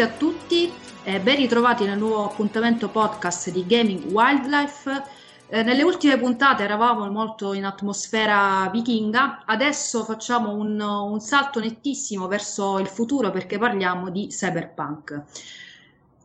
[0.00, 0.72] Ciao a e tutti,
[1.02, 5.02] eh, ben ritrovati nel nuovo appuntamento podcast di Gaming Wildlife.
[5.46, 12.28] Eh, nelle ultime puntate eravamo molto in atmosfera vichinga, adesso facciamo un, un salto nettissimo
[12.28, 15.22] verso il futuro perché parliamo di cyberpunk.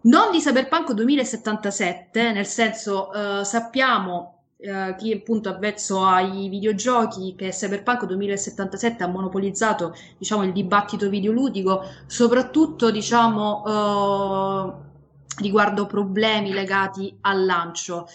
[0.03, 4.34] Non di Cyberpunk 2077, nel senso eh, sappiamo
[4.65, 11.83] Uh, chi appunto avvezzo ai videogiochi che Cyberpunk 2077 ha monopolizzato diciamo, il dibattito videoludico,
[12.07, 14.73] soprattutto diciamo, uh,
[15.37, 18.07] riguardo problemi legati al lancio.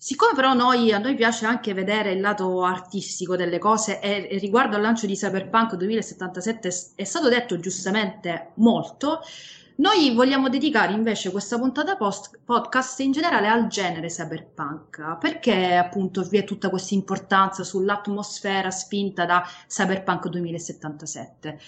[0.00, 4.38] Siccome però noi, a noi piace anche vedere il lato artistico delle cose e, e
[4.38, 9.20] riguardo al lancio di Cyberpunk 2077 è stato detto giustamente molto,
[9.80, 16.22] noi vogliamo dedicare invece questa puntata post- podcast in generale al genere cyberpunk, perché appunto
[16.22, 21.60] vi è tutta questa importanza sull'atmosfera spinta da Cyberpunk 2077.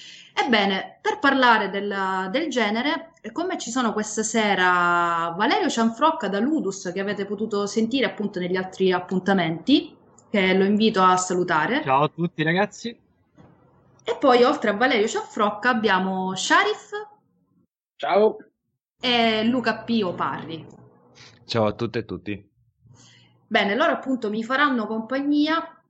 [0.44, 6.41] Ebbene, per parlare del, del genere, con me ci sono questa sera Valerio Cianfrocca da
[6.41, 9.97] Ludus, che avete potuto sentire appunto negli altri appuntamenti,
[10.28, 11.81] che lo invito a salutare.
[11.84, 12.88] Ciao a tutti ragazzi.
[14.03, 17.19] E poi oltre a Valerio Cianfrocca abbiamo Sharif.
[18.00, 18.38] Ciao.
[18.98, 20.66] E Luca Pio Parri.
[21.44, 22.50] Ciao a tutte e tutti.
[23.46, 25.82] Bene, loro appunto mi faranno compagnia,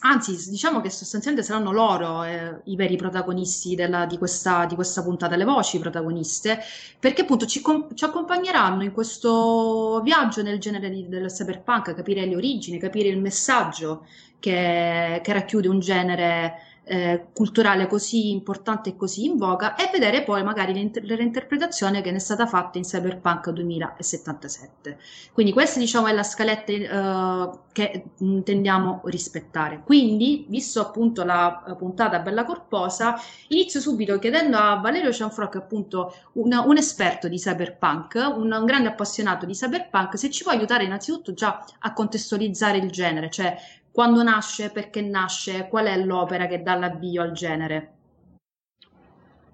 [0.00, 5.02] anzi diciamo che sostanzialmente saranno loro eh, i veri protagonisti della, di, questa, di, questa,
[5.02, 6.58] puntata, le voci protagoniste,
[6.98, 12.24] perché appunto ci, com- ci accompagneranno in questo viaggio nel genere di, del cyberpunk, capire
[12.24, 14.06] le origini, capire il messaggio
[14.38, 20.22] che, che racchiude un genere eh, culturale così importante e così in voga e vedere
[20.22, 24.98] poi magari l'inter- l'interpretazione che ne è stata fatta in Cyberpunk 2077.
[25.32, 29.82] Quindi questa diciamo è la scaletta eh, che intendiamo rispettare.
[29.84, 33.14] Quindi, visto appunto la puntata bella corposa,
[33.48, 38.88] inizio subito chiedendo a Valerio Cianfrocco, appunto un, un esperto di Cyberpunk, un, un grande
[38.88, 43.56] appassionato di Cyberpunk, se ci può aiutare innanzitutto già a contestualizzare il genere, cioè
[43.98, 47.92] quando nasce, perché nasce, qual è l'opera che dà l'avvio al genere?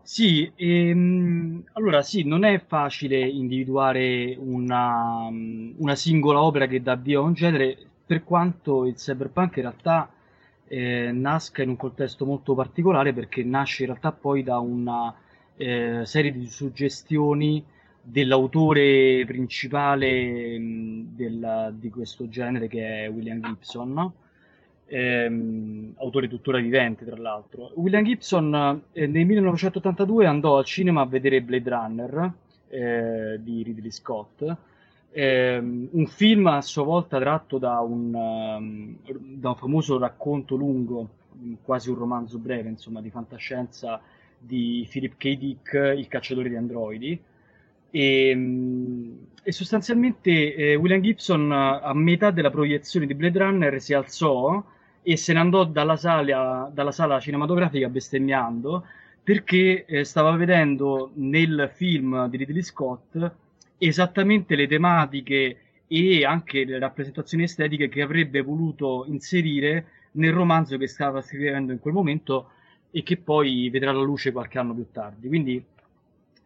[0.03, 7.23] Sì, ehm, allora sì, non è facile individuare una, una, singola opera che dà avvio
[7.23, 10.11] a un genere, per quanto il cyberpunk in realtà
[10.69, 15.15] eh, nasca in un contesto molto particolare, perché nasce in realtà poi da una
[15.57, 17.65] eh, serie di suggestioni
[18.03, 23.91] dell'autore principale mh, del, di questo genere che è William Gibson.
[23.91, 24.15] No?
[24.87, 27.73] Ehm, autore tuttora vivente tra l'altro.
[27.75, 32.33] William Gibson eh, nel 1982 andò al cinema a vedere Blade Runner
[32.69, 34.57] eh, di Ridley Scott,
[35.13, 38.97] ehm, un film a sua volta tratto da un, um,
[39.39, 41.09] da un famoso racconto lungo,
[41.63, 44.01] quasi un romanzo breve, insomma, di fantascienza
[44.39, 45.37] di Philip K.
[45.37, 47.21] Dick, Il cacciatore di androidi.
[47.91, 53.93] E, ehm, e sostanzialmente eh, William Gibson a metà della proiezione di Blade Runner si
[53.93, 54.65] alzò
[55.07, 58.87] e se ne andò dalla sala, dalla sala cinematografica bestemmiando
[59.23, 63.33] perché eh, stava vedendo nel film di Ridley Scott
[63.77, 70.87] esattamente le tematiche e anche le rappresentazioni estetiche che avrebbe voluto inserire nel romanzo che
[70.89, 72.51] stava scrivendo in quel momento
[72.91, 75.29] e che poi vedrà la luce qualche anno più tardi.
[75.29, 75.63] Quindi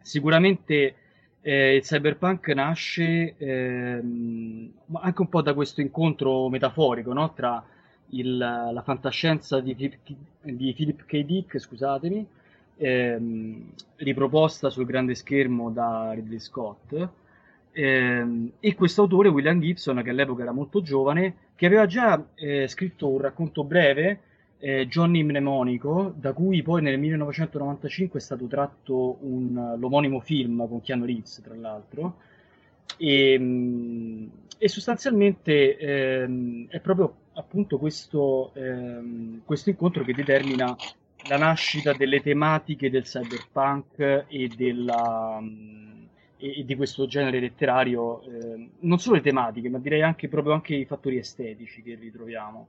[0.01, 0.95] sicuramente
[1.41, 7.33] eh, il cyberpunk nasce ehm, anche un po' da questo incontro metaforico no?
[7.33, 7.63] tra
[8.11, 9.97] il, la fantascienza di Philip,
[10.41, 11.23] di Philip K.
[11.23, 12.25] Dick, scusatemi,
[12.77, 17.09] ehm, riproposta sul grande schermo da Ridley Scott.
[17.71, 22.67] Ehm, e questo autore, William Gibson, che all'epoca era molto giovane, che aveva già eh,
[22.67, 24.19] scritto un racconto breve,
[24.59, 30.81] eh, Johnny Mnemonico, da cui poi nel 1995 è stato tratto un, l'omonimo film con
[30.81, 32.15] Keanu Reeves, tra l'altro.
[32.97, 40.75] E, ehm, e sostanzialmente ehm, è proprio appunto questo, ehm, questo incontro che determina
[41.27, 45.41] la nascita delle tematiche del cyberpunk e, della,
[46.37, 50.75] e, di questo genere letterario, eh, non solo le tematiche, ma direi anche proprio anche
[50.75, 52.67] i fattori estetici che ritroviamo.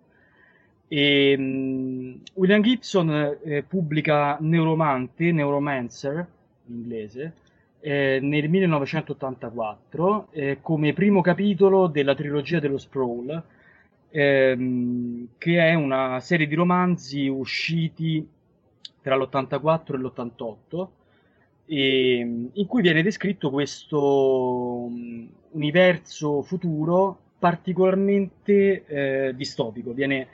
[0.88, 6.26] E, um, William Gibson eh, pubblica Neuromante, Neuromancer
[6.66, 7.34] in inglese,
[7.80, 13.42] eh, nel 1984 eh, come primo capitolo della trilogia dello Sprawl,
[14.10, 18.26] ehm, che è una serie di romanzi usciti
[19.00, 20.88] tra l'84 e l'88,
[21.66, 29.92] e, in cui viene descritto questo um, universo futuro particolarmente eh, distopico.
[29.92, 30.26] Viene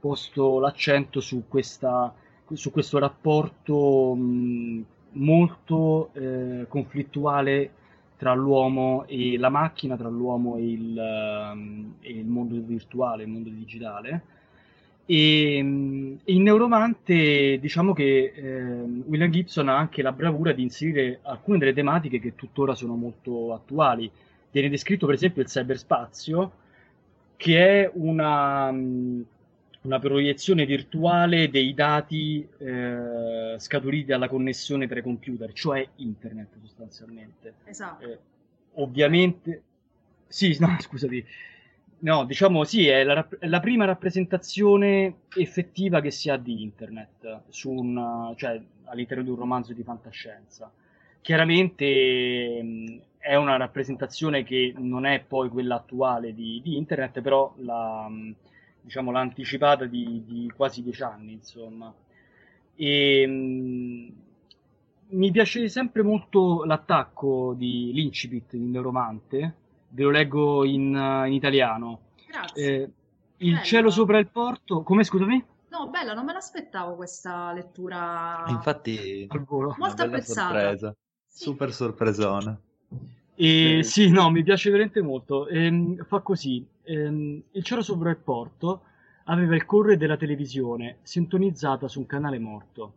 [0.00, 2.12] posto l'accento su, questa,
[2.52, 7.70] su questo rapporto mh, molto eh, conflittuale
[8.18, 13.28] tra l'uomo e la macchina, tra l'uomo e il, um, e il mondo virtuale, il
[13.28, 14.22] mondo digitale.
[15.06, 18.62] E um, in Neuromante diciamo che eh,
[19.06, 23.54] William Gibson ha anche la bravura di inserire alcune delle tematiche che tuttora sono molto
[23.54, 24.10] attuali.
[24.50, 26.52] Viene descritto per esempio il cyberspazio,
[27.36, 29.24] che è una, um,
[29.82, 37.54] una proiezione virtuale dei dati eh, scaturiti dalla connessione tra i computer, cioè internet sostanzialmente.
[37.64, 38.04] Esatto.
[38.04, 38.18] Eh,
[38.74, 39.62] ovviamente,
[40.26, 41.24] sì, no, scusami.
[42.00, 47.40] No, diciamo sì, è la, è la, prima rappresentazione effettiva che si ha di internet
[47.48, 50.70] su un, cioè, all'interno di un romanzo di fantascienza.
[51.20, 57.52] Chiaramente mh, è una rappresentazione che non è poi quella attuale di, di internet, però
[57.58, 58.34] la, mh,
[58.88, 61.92] diciamo, l'ha anticipata di, di, quasi dieci anni, insomma.
[62.74, 64.08] E, mh, mm,
[65.10, 69.54] mi piace sempre molto l'attacco di l'incipit di Neuromante,
[69.90, 72.00] ve lo leggo in, in italiano.
[72.26, 72.66] Grazie.
[72.66, 72.90] Eh,
[73.40, 73.64] il Bello.
[73.64, 75.44] cielo sopra il porto, come scusami?
[75.68, 78.44] No, bella, non me l'aspettavo questa lettura.
[78.48, 79.74] Infatti, al volo.
[79.78, 80.48] Molto apprezzata.
[80.48, 80.96] Sorpresa.
[81.26, 81.42] Sì.
[81.44, 82.58] Super sorpresona.
[83.40, 85.46] E, sì, no, mi piace veramente molto.
[85.46, 88.82] Ehm, fa così: ehm, il cielo sopra il porto
[89.24, 92.94] aveva il correre della televisione sintonizzata su un canale morto.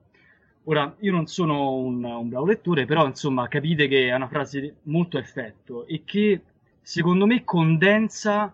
[0.63, 4.77] Ora, io non sono un, un bravo lettore, però insomma capite che è una frase
[4.83, 6.41] molto effetto e che
[6.81, 8.51] secondo me condensa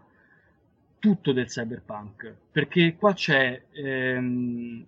[1.00, 4.86] tutto del cyberpunk, perché qua c'è ehm,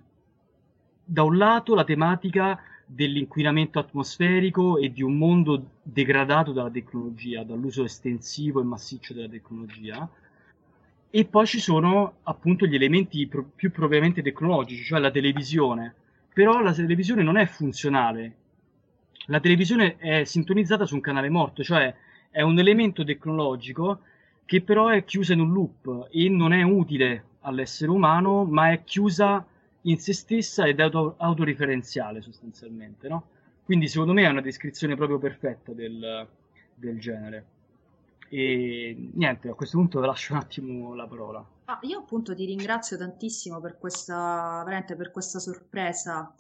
[1.05, 2.59] da un lato la tematica
[2.91, 10.09] dell'inquinamento atmosferico e di un mondo degradato dalla tecnologia, dall'uso estensivo e massiccio della tecnologia,
[11.11, 15.93] e poi ci sono appunto gli elementi pro- più propriamente tecnologici, cioè la televisione.
[16.33, 18.35] Però la televisione non è funzionale.
[19.27, 21.93] La televisione è sintonizzata su un canale morto, cioè
[22.31, 24.01] è un elemento tecnologico
[24.45, 28.83] che però è chiusa in un loop e non è utile all'essere umano, ma è
[28.83, 29.45] chiusa
[29.83, 33.27] in se stessa ed auto- autoreferenziale sostanzialmente, no?
[33.63, 36.27] Quindi secondo me è una descrizione proprio perfetta del,
[36.73, 37.45] del genere.
[38.29, 41.45] E niente, a questo punto lascio un attimo la parola.
[41.65, 46.33] Ah, io appunto ti ringrazio tantissimo per questa, per questa sorpresa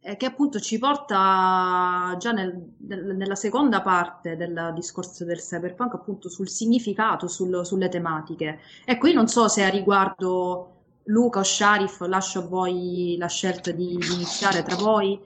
[0.00, 5.94] eh, che appunto ci porta già nel, nel, nella seconda parte del discorso del cyberpunk
[5.94, 8.60] appunto sul significato, sul, sulle tematiche.
[8.84, 10.73] Ecco, io non so se a riguardo
[11.04, 15.18] Luca o Sharif, lascio a voi la scelta di, di iniziare tra voi,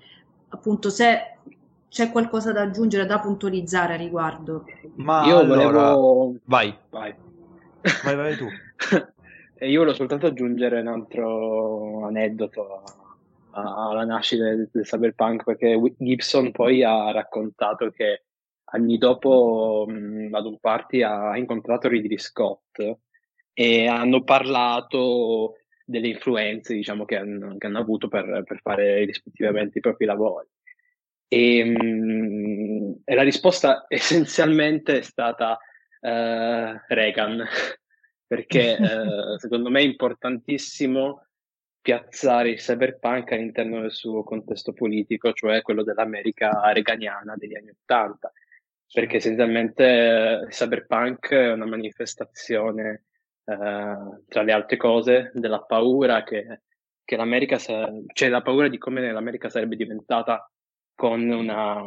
[0.49, 1.37] appunto se
[1.89, 4.65] c'è qualcosa da aggiungere, da puntualizzare a riguardo.
[4.97, 5.95] Ma io allora...
[5.95, 6.35] volevo...
[6.45, 7.15] Vai, vai.
[8.05, 8.47] Vai, vai tu.
[9.65, 12.83] io volevo soltanto aggiungere un altro aneddoto
[13.51, 18.25] alla nascita del, del cyberpunk perché Gibson poi ha raccontato che
[18.71, 22.97] anni dopo mh, ad un party ha incontrato Ridley Scott
[23.53, 25.55] e hanno parlato
[25.89, 30.47] delle influenze diciamo, che, hanno, che hanno avuto per, per, fare rispettivamente i propri lavori.
[31.27, 37.43] E, mh, e la risposta essenzialmente è stata uh, Reagan,
[38.27, 41.25] perché uh, secondo me è importantissimo
[41.81, 48.31] piazzare il cyberpunk all'interno del suo contesto politico, cioè quello dell'America reganiana degli anni Ottanta,
[48.93, 53.05] perché essenzialmente uh, il cyberpunk è una manifestazione
[53.49, 56.61] eh, tra le altre cose, della paura che,
[57.03, 60.51] che l'America, sa- cioè la paura di come l'America sarebbe diventata
[60.95, 61.81] con, una,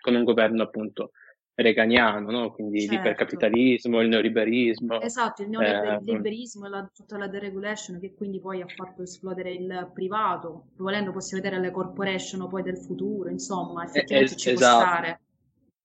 [0.00, 1.10] con un governo appunto
[1.54, 2.52] reganiano, no?
[2.52, 2.94] quindi certo.
[2.94, 5.00] l'ipercapitalismo, il neoliberismo.
[5.00, 9.52] Esatto, il neoliberismo eh, e la, tutta la deregulation che quindi poi ha fatto esplodere
[9.52, 14.76] il privato, volendo possiamo vedere le corporation poi del futuro, insomma, effettivamente es- ci esatto.
[14.76, 15.20] può stare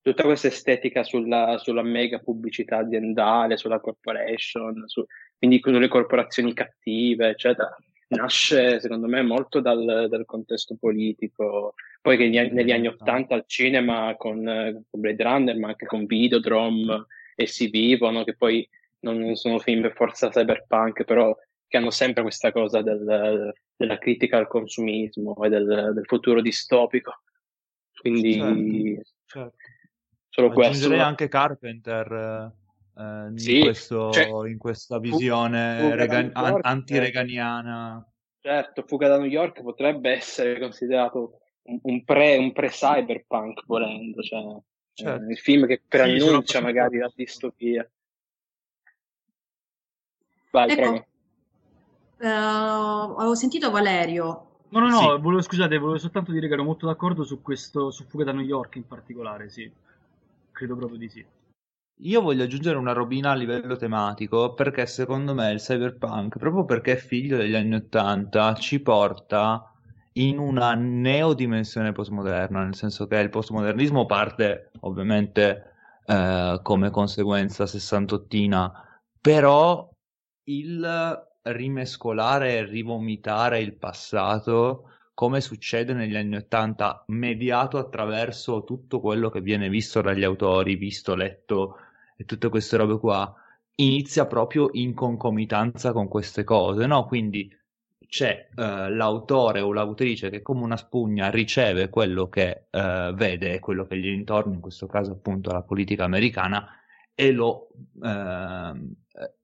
[0.07, 5.05] tutta questa estetica sulla, sulla, mega pubblicità aziendale, sulla corporation, su,
[5.37, 7.75] quindi con le corporazioni cattive, eccetera,
[8.09, 11.73] nasce secondo me molto dal, dal contesto politico.
[12.01, 14.43] Poi che negli, negli anni Ottanta al cinema con,
[14.89, 18.67] con, Blade Runner, ma anche con Videodrome e Si Vivono, che poi
[18.99, 21.35] non sono film per forza cyberpunk, però
[21.67, 27.23] che hanno sempre questa cosa del, della critica al consumismo e del, del futuro distopico.
[27.93, 29.66] Quindi certo, certo.
[30.37, 30.93] Solo questo.
[30.93, 32.53] anche Carpenter
[32.95, 38.07] eh, in, sì, questo, cioè, in, questa visione rega- an- anti-reganiana.
[38.39, 44.41] Certo, Fuga da New York potrebbe essere considerato un, un, pre, un pre-cyberpunk volendo, cioè,
[44.41, 44.61] eh,
[44.93, 45.23] certo.
[45.23, 47.89] eh, il film che preannuncia sì, magari la distopia.
[50.51, 51.05] Vai, ecco,
[52.19, 52.25] uh,
[53.17, 55.21] avevo sentito Valerio No, no, no, sì.
[55.21, 58.45] volevo, scusate, volevo soltanto dire che ero molto d'accordo su questo, su Fuga da New
[58.45, 59.71] York in particolare, sì.
[60.57, 61.23] Credo proprio di sì.
[62.01, 66.93] Io voglio aggiungere una robina a livello tematico perché secondo me il cyberpunk, proprio perché
[66.93, 69.71] è figlio degli anni Ottanta, ci porta
[70.13, 75.73] in una neodimensione postmoderna, nel senso che il postmodernismo parte ovviamente
[76.07, 79.87] eh, come conseguenza sessantottina, però
[80.45, 89.31] il rimescolare e rivomitare il passato come succede negli anni Ottanta, mediato attraverso tutto quello
[89.31, 91.77] che viene visto dagli autori, visto, letto
[92.15, 93.33] e tutte queste robe qua,
[93.77, 97.07] inizia proprio in concomitanza con queste cose, no?
[97.07, 97.51] Quindi
[98.07, 103.59] c'è uh, l'autore o l'autrice che come una spugna riceve quello che uh, vede e
[103.59, 106.69] quello che gli intorno, in questo caso appunto la politica americana,
[107.15, 108.95] e lo uh,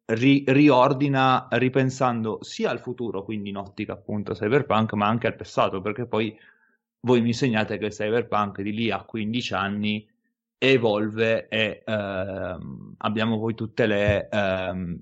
[0.05, 5.81] ri- riordina ripensando sia al futuro, quindi in ottica appunto cyberpunk, ma anche al passato,
[5.81, 6.37] perché poi
[7.01, 10.07] voi mi insegnate che il cyberpunk di lì a 15 anni
[10.57, 14.97] evolve e ehm, abbiamo poi tutte le, ehm,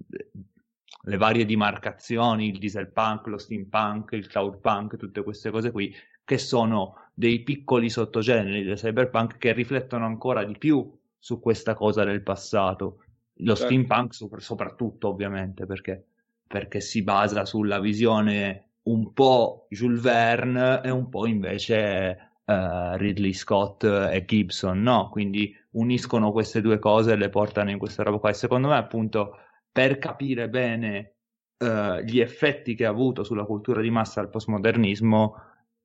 [1.03, 5.93] le varie dimarcazioni, il diesel punk, lo steampunk, il cloud punk, tutte queste cose qui,
[6.23, 12.03] che sono dei piccoli sottogeneri del cyberpunk che riflettono ancora di più su questa cosa
[12.03, 13.03] del passato.
[13.41, 13.73] Lo certo.
[13.73, 16.05] steampunk soprattutto, ovviamente, perché,
[16.47, 23.33] perché si basa sulla visione un po' Jules Verne e un po' invece uh, Ridley
[23.33, 25.09] Scott e Gibson, no?
[25.09, 28.29] Quindi uniscono queste due cose e le portano in questa roba qua.
[28.29, 29.37] E secondo me, appunto,
[29.71, 31.15] per capire bene
[31.59, 35.35] uh, gli effetti che ha avuto sulla cultura di massa il postmodernismo,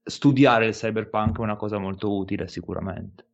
[0.02, 3.25] studiare il cyberpunk è una cosa molto utile, sicuramente.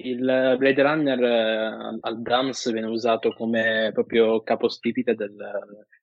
[0.00, 5.36] Il Blade Runner uh, al Drums viene usato come proprio capostipite del,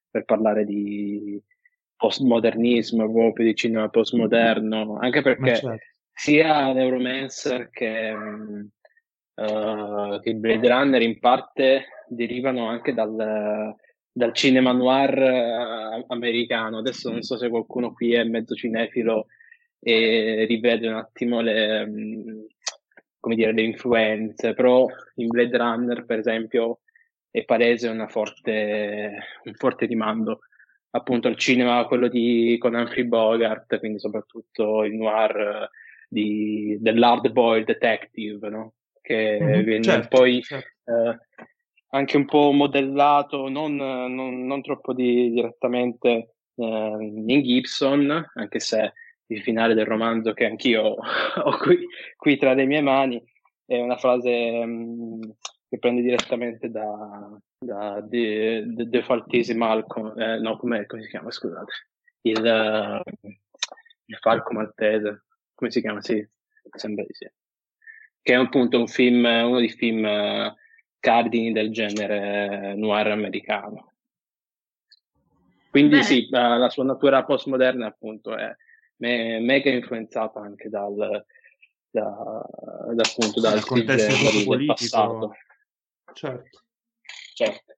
[0.10, 1.42] per parlare di
[1.96, 10.70] postmodernismo, proprio di cinema postmoderno, anche perché certo sia Neuromancer che, uh, che il Blade
[10.70, 13.76] Runner in parte derivano anche dal,
[14.12, 16.78] dal cinema noir uh, americano.
[16.78, 19.26] Adesso non so se qualcuno qui è mezzo cinefilo
[19.80, 22.46] e rivede un attimo le, um,
[23.26, 26.82] come dire, le influenze, però in Blade Runner, per esempio,
[27.32, 30.42] è palese forte, un forte rimando
[30.92, 35.68] appunto al cinema, quello di con Humphrey Bogart, quindi soprattutto il noir
[36.08, 38.74] di, dell'hard boy detective, no?
[39.02, 40.68] che mm-hmm, viene certo, poi certo.
[40.86, 41.18] Eh,
[41.90, 48.94] anche un po' modellato, non, non, non troppo di, direttamente eh, in Gibson, anche se
[49.28, 50.96] il finale del romanzo che anch'io
[51.44, 53.24] ho qui, qui, tra le mie mani
[53.66, 55.22] è una frase mm,
[55.70, 61.32] che prende direttamente da, da The, The, The Faltese Malcolm, eh, no, come si chiama,
[61.32, 61.72] scusate,
[62.22, 63.28] il, uh,
[64.06, 66.02] il Falco Maltese, come si chiama?
[66.02, 66.26] Sì,
[66.76, 67.30] sembra di sì.
[68.22, 70.54] Che è appunto un film, uno dei film uh,
[71.00, 73.94] cardini del genere noir americano.
[75.70, 76.04] Quindi Bene.
[76.04, 78.56] sì, la, la, sua natura postmoderna appunto è
[78.98, 80.96] me, mega influenzata anche dal,
[81.90, 82.46] da,
[82.94, 85.34] da, appunto, dal contesto del, del passato.
[86.14, 86.60] Certo.
[87.34, 87.74] certo.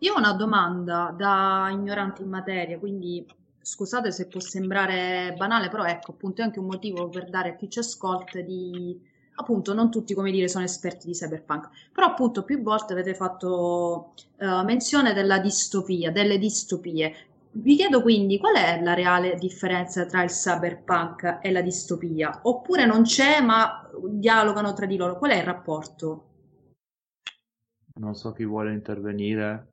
[0.00, 3.26] Io ho una domanda da ignorante in materia, quindi
[3.60, 7.56] scusate se può sembrare banale, però ecco, appunto è anche un motivo per dare a
[7.56, 12.42] chi ci ascolta di appunto non tutti come dire sono esperti di cyberpunk però appunto
[12.42, 18.80] più volte avete fatto uh, menzione della distopia delle distopie vi chiedo quindi qual è
[18.82, 24.86] la reale differenza tra il cyberpunk e la distopia oppure non c'è ma dialogano tra
[24.86, 26.24] di loro qual è il rapporto
[27.94, 29.66] non so chi vuole intervenire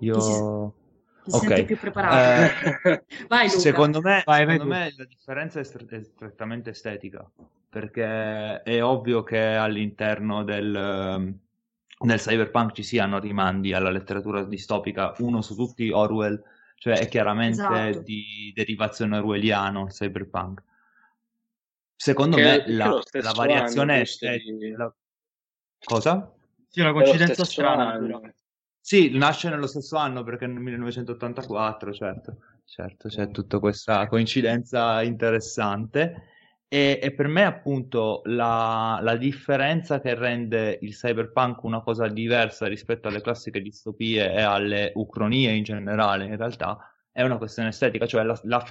[0.00, 0.74] io
[1.22, 1.48] ti okay.
[1.48, 2.88] senti più preparato.
[2.88, 3.58] Eh, Vai, Luca.
[3.58, 7.30] Secondo, me, Vai, secondo me, la differenza è, stre- è, strettamente estetica,
[7.68, 11.38] perché è ovvio che all'interno del, ehm,
[12.00, 16.42] nel cyberpunk ci siano rimandi alla letteratura distopica, uno su tutti Orwell,
[16.76, 18.02] cioè è chiaramente esatto.
[18.02, 20.62] di derivazione orwelliano il cyberpunk.
[21.94, 24.38] Secondo che, me la, la variazione è...
[24.38, 24.70] Di...
[24.70, 24.92] La...
[25.84, 26.32] Cosa?
[26.68, 28.00] Sì, una coincidenza strana.
[28.80, 36.28] Sì, nasce nello stesso anno perché nel 1984, certo, certo, c'è tutta questa coincidenza interessante.
[36.72, 42.68] E, e per me, appunto, la, la, differenza che rende il cyberpunk una cosa diversa
[42.68, 46.78] rispetto alle classiche distopie e alle ucronie in generale, in realtà,
[47.10, 48.64] è una questione estetica, cioè la, la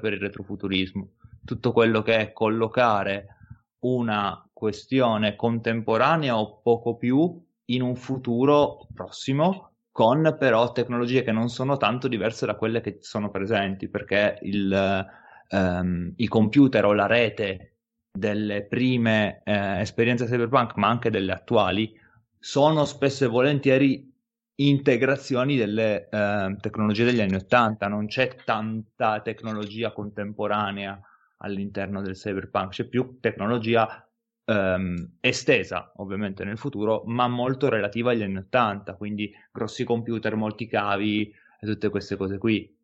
[0.00, 1.10] per il retrofuturismo.
[1.44, 3.36] Tutto quello che è collocare
[3.82, 11.48] una questione contemporanea o poco più in un futuro prossimo con però tecnologie che non
[11.48, 15.06] sono tanto diverse da quelle che sono presenti, perché il,
[15.50, 17.76] um, il computer o la rete
[18.10, 21.92] delle prime eh, esperienze cyberpunk, ma anche delle attuali,
[22.38, 24.12] sono spesso e volentieri
[24.60, 31.00] integrazioni delle eh, tecnologie degli anni 80, non c'è tanta tecnologia contemporanea
[31.38, 34.08] all'interno del cyberpunk, c'è più tecnologia
[34.44, 40.66] ehm, estesa ovviamente nel futuro, ma molto relativa agli anni 80, quindi grossi computer, molti
[40.66, 42.76] cavi e tutte queste cose qui.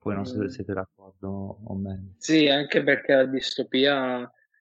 [0.00, 0.46] Poi non so se mm.
[0.46, 2.14] siete d'accordo o meno.
[2.16, 4.20] Sì, anche perché la distopia,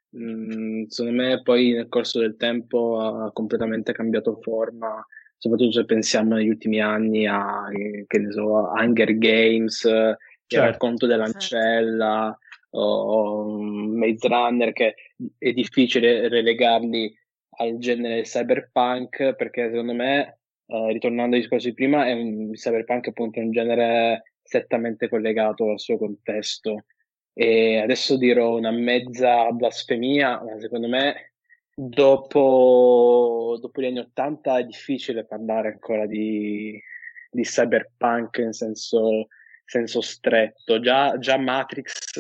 [0.10, 5.06] mh, mm, secondo me, poi nel corso del tempo ha completamente cambiato forma,
[5.38, 7.68] soprattutto se pensiamo negli ultimi anni a,
[8.06, 10.56] che ne so, Hunger Games, certo.
[10.56, 12.38] il racconto dell'ancella,
[12.72, 14.96] o Maze Runner, che
[15.38, 17.18] è difficile relegarli
[17.60, 22.58] al genere cyberpunk, perché secondo me, eh, ritornando ai discorsi di prima, è un, il
[22.58, 26.86] cyberpunk appunto è un genere strettamente collegato al suo contesto.
[27.34, 31.34] E adesso dirò una mezza blasfemia, ma secondo me
[31.76, 36.82] dopo, dopo gli anni Ottanta è difficile parlare ancora di,
[37.30, 39.28] di cyberpunk in senso,
[39.64, 40.80] senso stretto.
[40.80, 42.20] Già, già Matrix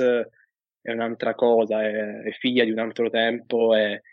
[0.82, 4.04] è un'altra cosa, è, è, figlia di un altro tempo e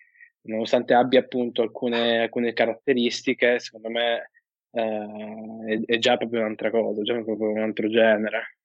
[0.46, 4.30] nonostante abbia appunto alcune, alcune caratteristiche, secondo me
[4.70, 8.56] eh, è, è, già proprio un'altra cosa, già proprio un altro genere.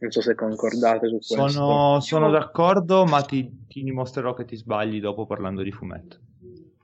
[0.00, 1.48] Non so se concordate su questo.
[1.48, 6.18] Sono, sono d'accordo, ma ti, ti, dimostrerò che ti sbagli dopo parlando di fumetto.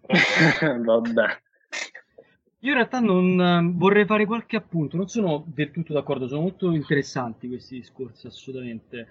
[0.85, 1.43] Vabbè.
[2.64, 6.73] Io in realtà non vorrei fare qualche appunto, non sono del tutto d'accordo, sono molto
[6.73, 9.07] interessanti questi discorsi, assolutamente.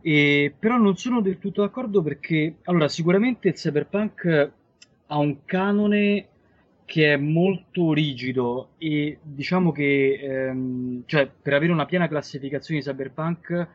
[0.00, 4.52] E, però non sono del tutto d'accordo perché, allora, sicuramente il cyberpunk
[5.06, 6.28] ha un canone
[6.88, 12.86] che è molto rigido e diciamo che ehm, cioè, per avere una piena classificazione di
[12.86, 13.68] cyberpunk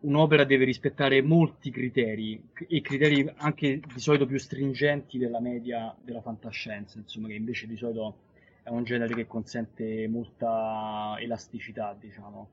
[0.00, 6.22] un'opera deve rispettare molti criteri e criteri anche di solito più stringenti della media della
[6.22, 8.16] fantascienza, insomma, che invece di solito
[8.62, 12.48] è un genere che consente molta elasticità, diciamo.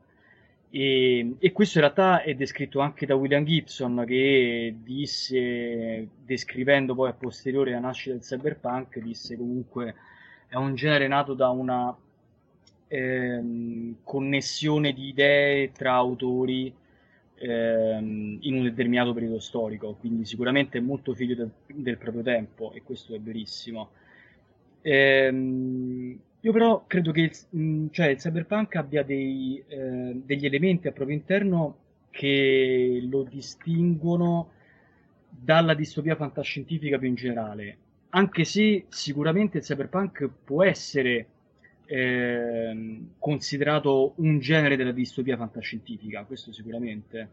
[0.74, 7.10] E, e, questo in realtà è descritto anche da William Gibson che disse, descrivendo poi
[7.10, 9.96] a posteriore la nascita del cyberpunk, disse comunque
[10.48, 11.94] è un genere nato da una
[12.88, 16.74] ehm, connessione di idee tra autori
[17.36, 22.72] ehm, in un determinato periodo storico, quindi sicuramente è molto figlio del, del proprio tempo
[22.72, 23.90] e questo è verissimo.
[24.82, 30.88] Ehm, io però credo che il, mm, cioè, il cyberpunk abbia dei, eh, degli elementi
[30.88, 31.78] al proprio interno
[32.10, 34.52] che lo distinguono
[35.30, 37.78] dalla distopia fantascientifica più in generale,
[38.10, 41.28] anche se sicuramente il cyberpunk può essere
[41.86, 47.30] eh, considerato un genere della distopia fantascientifica, questo sicuramente,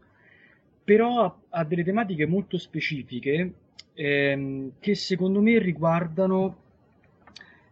[0.83, 3.53] però ha, ha delle tematiche molto specifiche
[3.93, 6.67] ehm, che secondo me riguardano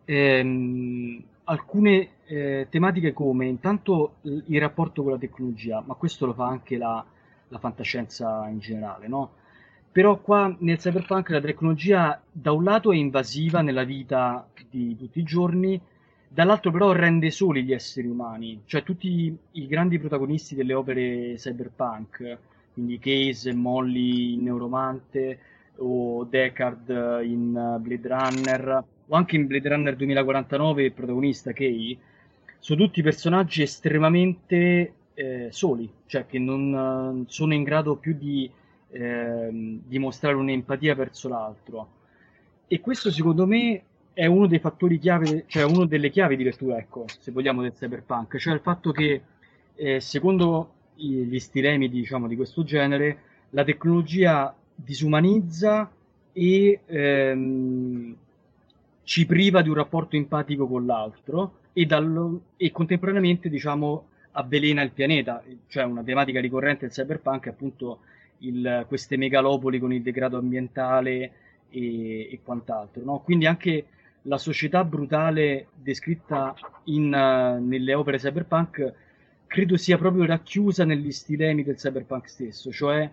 [0.08, 6.48] ehm, alcune eh, tematiche come intanto il rapporto con la tecnologia, ma questo lo fa
[6.48, 7.04] anche la,
[7.50, 9.32] la fantascienza in generale, no?
[9.91, 15.20] Però qua nel cyberpunk la tecnologia da un lato è invasiva nella vita di tutti
[15.20, 15.80] i giorni,
[16.28, 22.38] dall'altro però rende soli gli esseri umani, cioè tutti i grandi protagonisti delle opere cyberpunk,
[22.74, 25.39] quindi Case, Molly in Neuromante
[25.78, 31.98] o Deckard in Blade Runner, o anche in Blade Runner 2049 il protagonista Kay,
[32.60, 38.50] sono tutti personaggi estremamente eh, soli, cioè che non uh, sono in grado più di
[38.89, 41.88] eh, dimostrare un'empatia verso l'altro.
[42.67, 43.82] E questo secondo me
[44.13, 47.74] è uno dei fattori chiave, cioè una delle chiavi di lettura, ecco, se vogliamo, del
[47.74, 49.22] cyberpunk, cioè il fatto che
[49.76, 53.20] eh, secondo gli stilemi diciamo, di questo genere
[53.52, 55.91] la tecnologia disumanizza
[56.34, 58.15] e ehm,
[59.08, 64.91] ci priva di un rapporto empatico con l'altro e, dal, e contemporaneamente diciamo, avvelena il
[64.91, 68.00] pianeta, cioè una tematica ricorrente del cyberpunk è appunto
[68.39, 71.32] il, queste megalopoli con il degrado ambientale
[71.70, 73.02] e, e quant'altro.
[73.06, 73.22] No?
[73.24, 73.86] Quindi anche
[74.24, 76.54] la società brutale descritta
[76.86, 78.93] in, uh, nelle opere cyberpunk
[79.48, 83.10] credo sia proprio racchiusa negli stilemi del cyberpunk stesso, cioè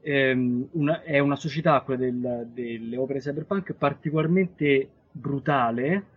[0.00, 6.14] ehm, una, è una società, quella del, delle opere cyberpunk, particolarmente brutale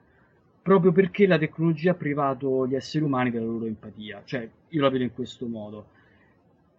[0.62, 4.22] proprio perché la tecnologia ha privato gli esseri umani della loro empatia.
[4.24, 5.88] Cioè, io la vedo in questo modo.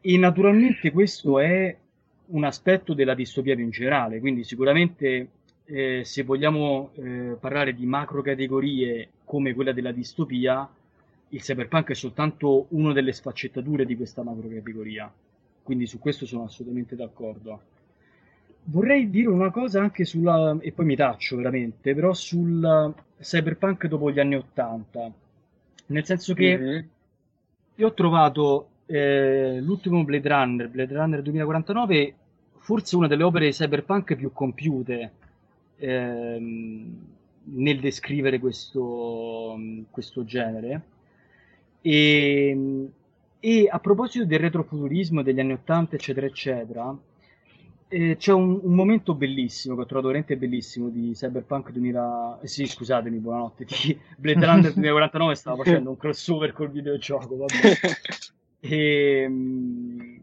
[0.01, 1.77] E naturalmente questo è
[2.27, 5.29] un aspetto della distopia più in generale, quindi sicuramente
[5.65, 10.69] eh, se vogliamo eh, parlare di macro categorie come quella della distopia,
[11.33, 15.13] il cyberpunk è soltanto una delle sfaccettature di questa macrocategoria.
[15.63, 17.61] Quindi su questo sono assolutamente d'accordo.
[18.65, 24.11] Vorrei dire una cosa anche sulla, e poi mi taccio veramente, però sul cyberpunk dopo
[24.11, 25.11] gli anni Ottanta.
[25.87, 26.85] Nel senso che mm-hmm.
[27.77, 32.15] io ho trovato eh, l'ultimo Blade Runner, Blade Runner 2049,
[32.59, 35.13] forse una delle opere cyberpunk più compiute
[35.79, 37.07] ehm,
[37.43, 39.59] nel descrivere questo,
[39.91, 40.83] questo genere.
[41.81, 42.89] E,
[43.41, 46.97] e, a proposito del retrofuturismo degli anni 80, eccetera, eccetera,
[47.93, 52.39] eh, c'è un, un, momento bellissimo che ho trovato veramente bellissimo di Cyberpunk 2000.
[52.41, 53.65] Eh, sì, scusatemi, buonanotte.
[53.65, 57.37] Di Blade Runner 2049 stavo facendo un crossover col videogioco.
[57.37, 57.79] Vabbè.
[58.61, 60.21] E, ehm,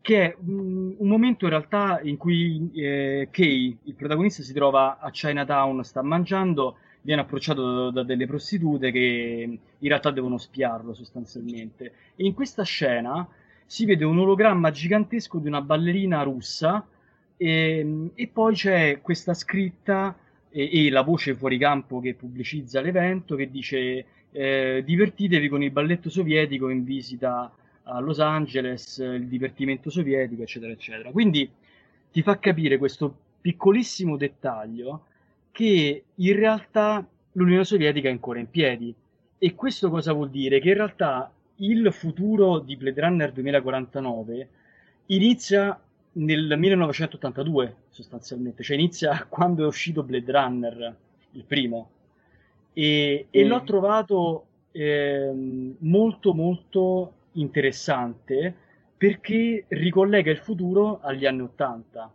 [0.00, 4.98] che è un, un, momento in realtà in cui eh, Kay, il protagonista, si trova
[4.98, 10.94] a Chinatown, sta mangiando, viene approcciato da, da, delle prostitute che in realtà devono spiarlo
[10.94, 11.92] sostanzialmente.
[12.16, 13.28] E in questa scena
[13.66, 16.82] si vede un ologramma gigantesco di una ballerina russa
[17.42, 20.14] e, e poi c'è questa scritta
[20.50, 25.70] e, e, la voce fuori campo che pubblicizza l'evento che dice eh, divertitevi con il
[25.70, 27.50] balletto sovietico in visita
[27.84, 31.10] a Los Angeles, il divertimento sovietico, eccetera, eccetera.
[31.10, 31.50] Quindi
[32.12, 35.06] ti fa capire questo piccolissimo dettaglio
[35.50, 38.94] che in realtà l'Unione Sovietica è ancora in piedi.
[39.38, 40.60] E questo cosa vuol dire?
[40.60, 44.48] Che in realtà il futuro di Blade Runner 2049
[45.06, 45.80] inizia
[46.12, 50.96] nel 1982 sostanzialmente, cioè inizia quando è uscito Blade Runner,
[51.32, 51.90] il primo,
[52.72, 53.28] e, mm.
[53.30, 55.30] e l'ho trovato eh,
[55.78, 58.54] molto molto interessante
[58.96, 62.12] perché ricollega il futuro agli anni 80.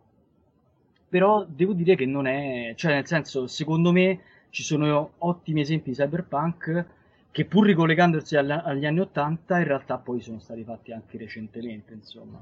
[1.09, 5.89] Però devo dire che non è, cioè nel senso, secondo me ci sono ottimi esempi
[5.89, 6.85] di cyberpunk
[7.31, 12.39] che pur ricollegandosi agli anni 80 in realtà poi sono stati fatti anche recentemente, insomma.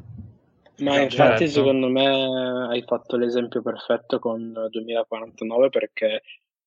[0.79, 1.53] Ma infatti certo.
[1.53, 6.23] secondo me hai fatto l'esempio perfetto con 2049 perché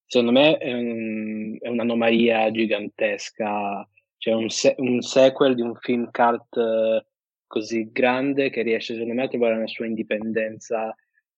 [0.07, 6.09] secondo me è, un, è un'anomalia gigantesca cioè un, se- un sequel di un film
[6.13, 7.05] cult eh,
[7.47, 10.95] così grande che riesce secondo me a trovare una sua indipendenza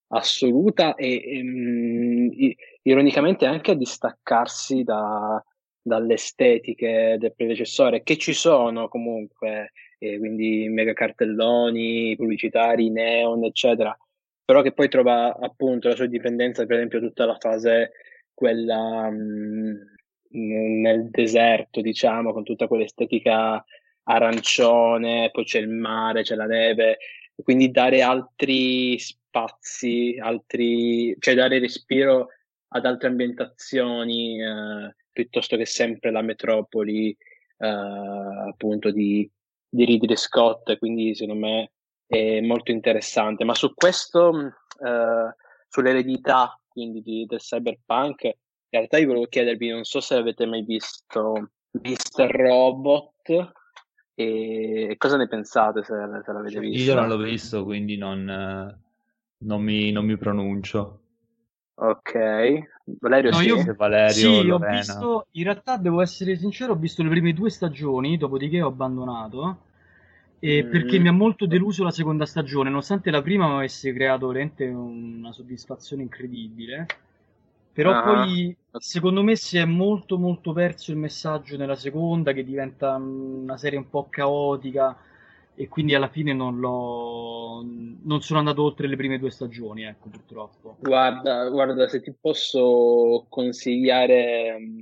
[0.09, 5.43] assoluta e, e mh, ironicamente anche a distaccarsi da,
[5.81, 13.97] dalle estetiche del predecessore che ci sono comunque eh, quindi mega cartelloni pubblicitari neon eccetera.
[14.45, 17.93] Però che poi trova appunto la sua indipendenza per esempio tutta la fase
[18.33, 19.97] quella mh,
[20.31, 23.65] nel deserto, diciamo, con tutta quell'estetica
[24.05, 26.99] arancione, poi c'è il mare, c'è la neve,
[27.43, 32.29] quindi dare altri spazi, altri, cioè dare respiro
[32.69, 39.31] ad altre ambientazioni eh, piuttosto che sempre la metropoli eh, appunto di,
[39.69, 41.73] di Ridley Scott, quindi secondo me
[42.07, 43.45] è molto interessante.
[43.45, 44.55] Ma su questo,
[44.85, 45.35] eh,
[45.69, 48.33] sull'eredità quindi di, del cyberpunk, in
[48.71, 52.31] realtà io volevo chiedervi, non so se avete mai visto Mr.
[52.31, 53.53] Robot
[54.15, 56.91] e cosa ne pensate se, se l'avete visto?
[56.91, 58.25] Io non l'ho visto, quindi non,
[59.39, 61.01] non, mi, non mi pronuncio.
[61.75, 63.47] Ok, Valerio no, sì.
[63.47, 67.51] Io, Valerio, sì, ho visto, in realtà devo essere sincero, ho visto le prime due
[67.51, 69.59] stagioni, dopodiché ho abbandonato,
[70.39, 70.71] e mm.
[70.71, 74.67] perché mi ha molto deluso la seconda stagione, nonostante la prima mi avesse creato veramente
[74.67, 76.87] una soddisfazione incredibile.
[77.73, 82.43] Però ah, poi secondo me si è molto molto perso il messaggio nella seconda che
[82.43, 84.97] diventa una serie un po' caotica
[85.61, 87.65] e quindi alla fine non l'ho
[88.05, 90.77] non sono andato oltre le prime due stagioni, ecco, purtroppo.
[90.79, 94.79] Guarda, guarda se ti posso consigliare mm,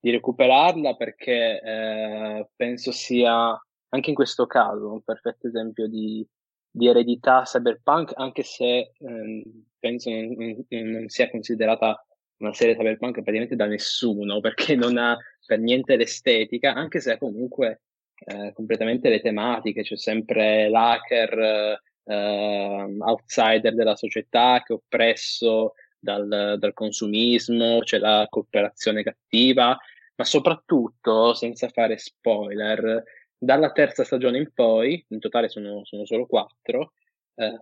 [0.00, 3.56] di recuperarla perché eh, penso sia
[3.90, 6.26] anche in questo caso un perfetto esempio di,
[6.68, 9.42] di eredità cyberpunk, anche se ehm,
[9.78, 12.04] penso non, non, sia considerata
[12.38, 17.82] una serie cyberpunk praticamente da nessuno, perché non ha per niente l'estetica, anche se comunque
[18.14, 26.56] eh, completamente le tematiche, c'è sempre l'hacker eh, outsider della società che è oppresso dal,
[26.58, 29.76] dal consumismo, c'è la cooperazione cattiva,
[30.16, 33.02] ma soprattutto, senza fare spoiler,
[33.36, 36.92] dalla terza stagione in poi, in totale sono, sono solo quattro,
[37.36, 37.58] eh,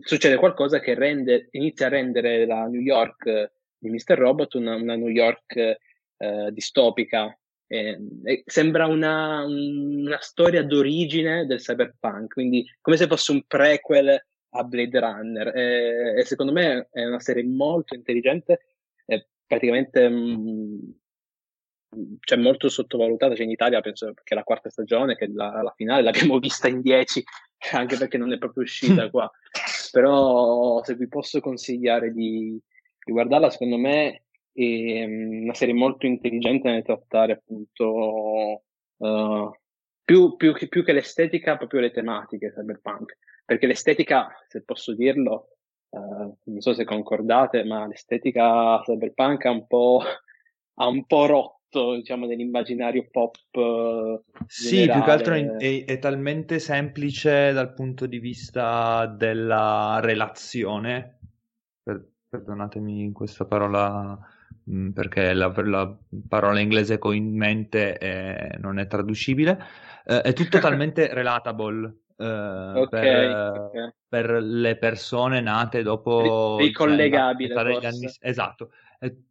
[0.00, 4.18] succede qualcosa che rende, inizia a rendere la New York di Mr.
[4.18, 7.37] Robot una, una New York eh, distopica.
[7.70, 14.64] Eh, sembra una, una, storia d'origine del cyberpunk, quindi come se fosse un prequel a
[14.64, 15.56] Blade Runner.
[15.56, 18.60] e secondo me è una serie molto intelligente,
[19.48, 20.94] praticamente mh,
[21.96, 25.72] mm, cioè molto sottovalutata, cioè in Italia penso che la quarta stagione, che la, la
[25.74, 27.24] finale l'abbiamo vista in 10,
[27.72, 29.28] anche perché non è proprio uscita qua,
[29.90, 32.60] però se vi posso consigliare di,
[33.04, 34.24] di guardarla, secondo me
[34.58, 38.64] è una serie molto intelligente nel trattare appunto
[38.96, 39.50] uh,
[40.04, 45.50] più, più, più, che l'estetica, proprio le tematiche cyberpunk, perché l'estetica, se posso dirlo,
[45.90, 50.02] uh, non so se concordate, ma l'estetica cyberpunk ha un po',
[50.74, 53.36] ha un po' rotto diciamo, dell'immaginario pop.
[53.52, 61.18] Uh, sì, più che altro è, è, talmente semplice dal punto di vista della relazione.
[61.80, 64.18] Per, perdonatemi questa parola
[64.68, 65.96] mh, perché la, la,
[66.28, 69.58] parola inglese che ho in mente è, non è traducibile.
[70.04, 71.96] Uh, è tutto talmente relatable.
[72.16, 73.92] Uh, okay, per, okay.
[74.08, 78.70] per, le persone nate dopo ricollegabile cioè, anni, esatto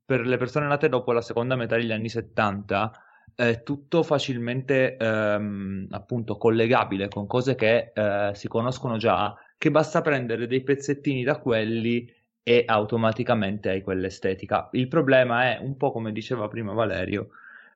[0.05, 2.91] per le persone nate dopo la seconda metà degli anni 70
[3.35, 10.01] è tutto facilmente ehm, appunto collegabile con cose che eh, si conoscono già, che basta
[10.01, 12.11] prendere dei pezzettini da quelli
[12.47, 14.69] e automaticamente hai quell'estetica.
[14.71, 17.31] Il problema è un po' come diceva prima Valerio,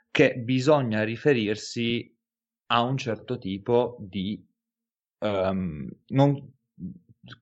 [0.10, 2.10] che bisogna riferirsi
[2.68, 4.42] a un certo tipo di
[5.26, 6.54] um, non,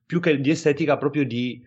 [0.04, 1.64] più che di estetica, proprio di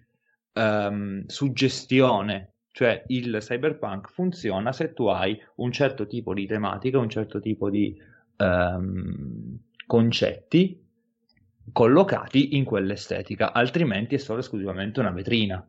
[0.56, 7.08] um, suggestione cioè il cyberpunk funziona se tu hai un certo tipo di tematica, un
[7.08, 7.96] certo tipo di
[8.38, 10.83] um, concetti
[11.72, 15.66] collocati in quell'estetica, altrimenti è solo esclusivamente una vetrina.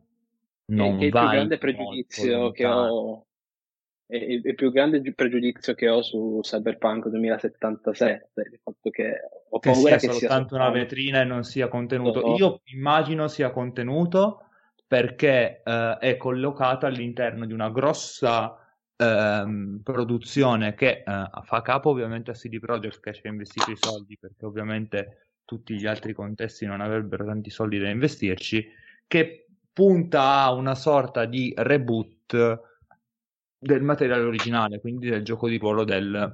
[0.67, 3.25] Non è, il più grande pregiudizio che ho
[4.07, 9.93] è il più grande pregiudizio che ho su Cyberpunk 2077 il fatto che ho paura
[9.93, 12.35] che sia soltanto una vetrina e non sia contenuto.
[12.35, 14.43] Io immagino sia contenuto
[14.85, 18.55] perché eh, è collocato all'interno di una grossa
[18.95, 23.77] ehm, produzione che eh, fa capo ovviamente a CD Projekt che ci ha investito i
[23.77, 28.67] soldi perché ovviamente tutti gli altri contesti non avrebbero tanti soldi da investirci
[29.07, 32.61] che punta a una sorta di reboot
[33.57, 36.33] del materiale originale quindi del gioco di ruolo del,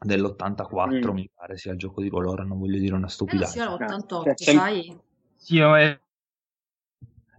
[0.00, 1.14] dell'84 mm.
[1.14, 4.32] mi pare sia il gioco di ruolo ora non voglio dire una eh, sia l'88
[4.34, 4.98] sai
[5.36, 6.00] sì, è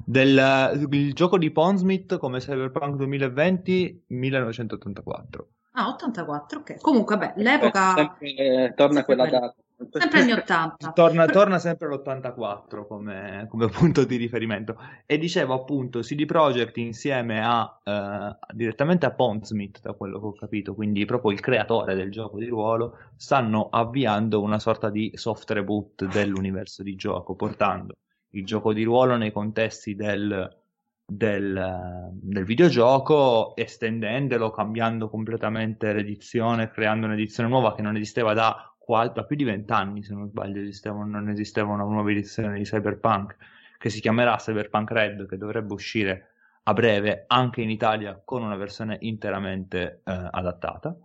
[0.10, 5.48] del il gioco di Pondsmith come Cyberpunk 2020 1984.
[5.74, 6.82] Ah, 84, ok.
[6.82, 7.94] Comunque, beh, l'epoca...
[7.94, 9.56] Sempre, eh, torna quella data.
[9.92, 10.92] Sempre anni 80.
[10.92, 14.78] Torna, torna sempre l'84 come, come, punto di riferimento.
[15.06, 20.34] E dicevo appunto, CD Projekt insieme a eh, direttamente a Pondsmith, da quello che ho
[20.34, 25.50] capito, quindi proprio il creatore del gioco di ruolo, stanno avviando una sorta di soft
[25.52, 27.96] reboot dell'universo di gioco, portando
[28.32, 30.58] il gioco di ruolo nei contesti del,
[31.06, 38.69] del, del, videogioco, estendendolo, cambiando completamente l'edizione, creando un'edizione nuova che non esisteva da,
[39.14, 43.38] da più di vent'anni, se non sbaglio, esisteva, non esisteva una nuova edizione di Cyberpunk
[43.78, 46.32] che si chiamerà Cyberpunk Red, che dovrebbe uscire
[46.64, 50.96] a breve anche in Italia con una versione interamente eh, adattata.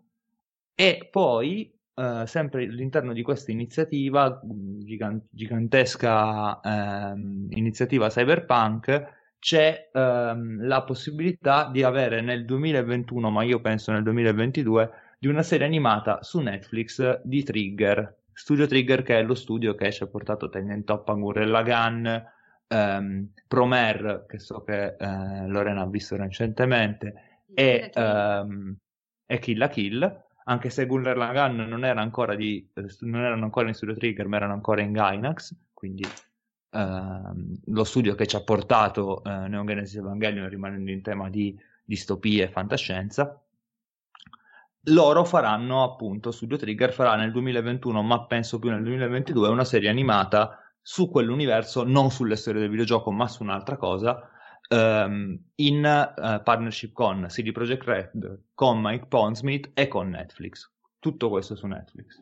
[0.75, 7.17] E poi Uh, sempre all'interno di questa iniziativa, gigant- gigantesca uh,
[7.51, 14.91] iniziativa cyberpunk, c'è uh, la possibilità di avere nel 2021, ma io penso nel 2022,
[15.25, 18.25] di una serie animata su Netflix di Trigger.
[18.31, 22.25] Studio Trigger che è lo studio che ci ha portato Tengen Toppa, Gurrella Gun,
[22.69, 28.77] um, Promer, che so che eh, Lorena ha visto recentemente, e, um,
[29.25, 33.45] e Kill la Kill anche se Gunnar Lagan non, era ancora di, eh, non erano
[33.45, 36.05] ancora in Studio Trigger, ma erano ancora in Gainax, quindi
[36.69, 41.59] ehm, lo studio che ci ha portato eh, Neon Genesis Evangelion rimanendo in tema di
[41.83, 43.39] distopie e fantascienza.
[44.89, 49.89] Loro faranno appunto, Studio Trigger farà nel 2021, ma penso più nel 2022, una serie
[49.89, 54.29] animata su quell'universo, non sulle storie del videogioco, ma su un'altra cosa,
[54.69, 60.71] um, in uh, partnership con CD Projekt Red, con Mike Pondsmith e con Netflix.
[60.99, 62.21] Tutto questo su Netflix.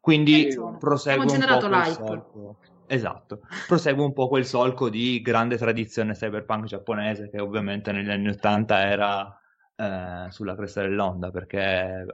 [0.00, 0.48] Quindi
[0.80, 2.58] prosegue un po' quel solco.
[2.88, 8.28] Esatto, prosegue un po' quel solco di grande tradizione cyberpunk giapponese che ovviamente negli anni
[8.28, 9.41] 80 era
[9.76, 12.06] eh, sulla cresta dell'onda perché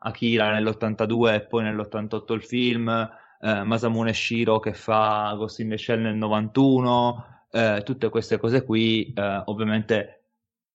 [0.00, 2.88] Akira nell'82 e poi nell'88 il film,
[3.40, 8.64] eh, Masamune Shiro che fa Ghost in the Shell nel 91, eh, tutte queste cose
[8.64, 10.16] qui, eh, ovviamente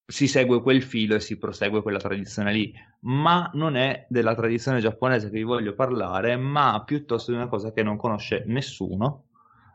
[0.05, 4.79] si segue quel filo e si prosegue quella tradizione lì, ma non è della tradizione
[4.79, 9.27] giapponese che vi voglio parlare, ma piuttosto di una cosa che non conosce nessuno,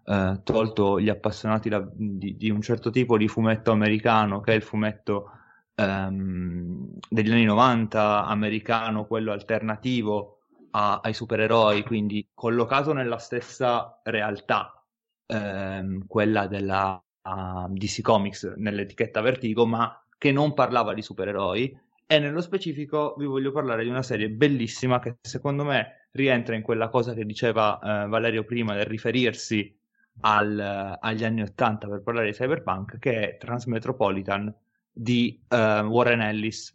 [0.05, 4.57] eh, tolto gli appassionati da, di, di, un certo tipo di fumetto americano, che è
[4.57, 5.31] il fumetto
[5.77, 10.39] um, degli anni 90 americano, quello alternativo
[10.71, 14.83] a, ai supereroi, quindi collocato nella stessa realtà,
[15.27, 21.79] um, quella della uh, DC Comics nell'etichetta Vertigo, ma che non parlava di supereroi.
[22.09, 26.63] E nello specifico vi voglio parlare di una serie bellissima che secondo me rientra in
[26.63, 29.77] quella cosa che diceva uh, Valerio prima del riferirsi
[30.21, 34.55] al, agli anni 80 per parlare di cyberpunk, che è Transmetropolitan
[34.99, 36.75] di uh, Warren Ellis,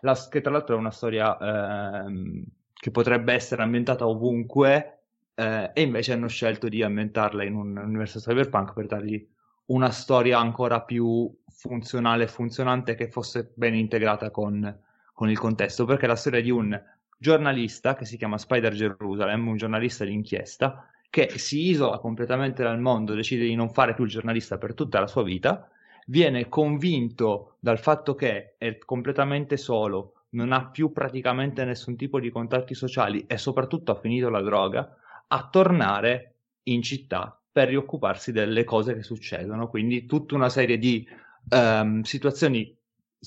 [0.00, 5.02] la, che tra l'altro è una storia uh, che potrebbe essere ambientata ovunque
[5.34, 5.42] uh,
[5.74, 9.28] e invece hanno scelto di ambientarla in un universo cyberpunk per dargli
[9.66, 14.80] una storia ancora più funzionale e funzionante che fosse ben integrata con,
[15.12, 16.82] con il contesto, perché è la storia di un
[17.18, 23.12] giornalista che si chiama Spider Jerusalem, un giornalista d'inchiesta, che si isola completamente dal mondo,
[23.12, 25.68] decide di non fare più il giornalista per tutta la sua vita,
[26.10, 32.30] viene convinto dal fatto che è completamente solo, non ha più praticamente nessun tipo di
[32.30, 34.96] contatti sociali e soprattutto ha finito la droga,
[35.28, 39.68] a tornare in città per rioccuparsi delle cose che succedono.
[39.68, 41.06] Quindi tutta una serie di
[41.48, 42.76] um, situazioni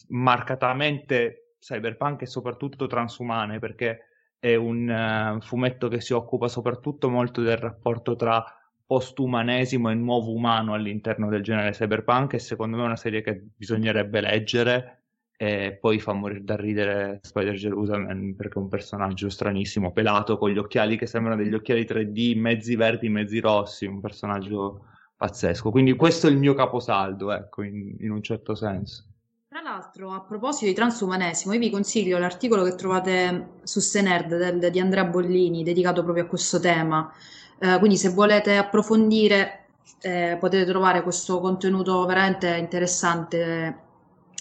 [0.10, 4.08] marcatamente cyberpunk e soprattutto transumane, perché
[4.39, 8.43] è un uh, fumetto che si occupa soprattutto molto del rapporto tra
[8.94, 13.42] postumanesimo e nuovo umano all'interno del genere cyberpunk e secondo me è una serie che
[13.58, 15.02] bisognerebbe leggere
[15.36, 20.52] e poi fa morire da ridere Spider Jerusalem perché è un personaggio stranissimo, pelato con
[20.52, 24.86] gli occhiali che sembrano degli occhiali 3D, mezzi verdi, mezzi rossi, un personaggio
[25.18, 25.72] pazzesco.
[25.72, 29.06] Quindi questo è il mio caposaldo, ecco, in, in un certo senso.
[29.50, 34.80] Tra l'altro, a proposito di transumanesimo, io vi consiglio l'articolo che trovate su Senerd di
[34.80, 37.12] Andrea Bollini, dedicato proprio a questo tema.
[37.63, 39.67] Eh, quindi, se volete approfondire,
[40.02, 43.78] eh, potete trovare questo contenuto veramente interessante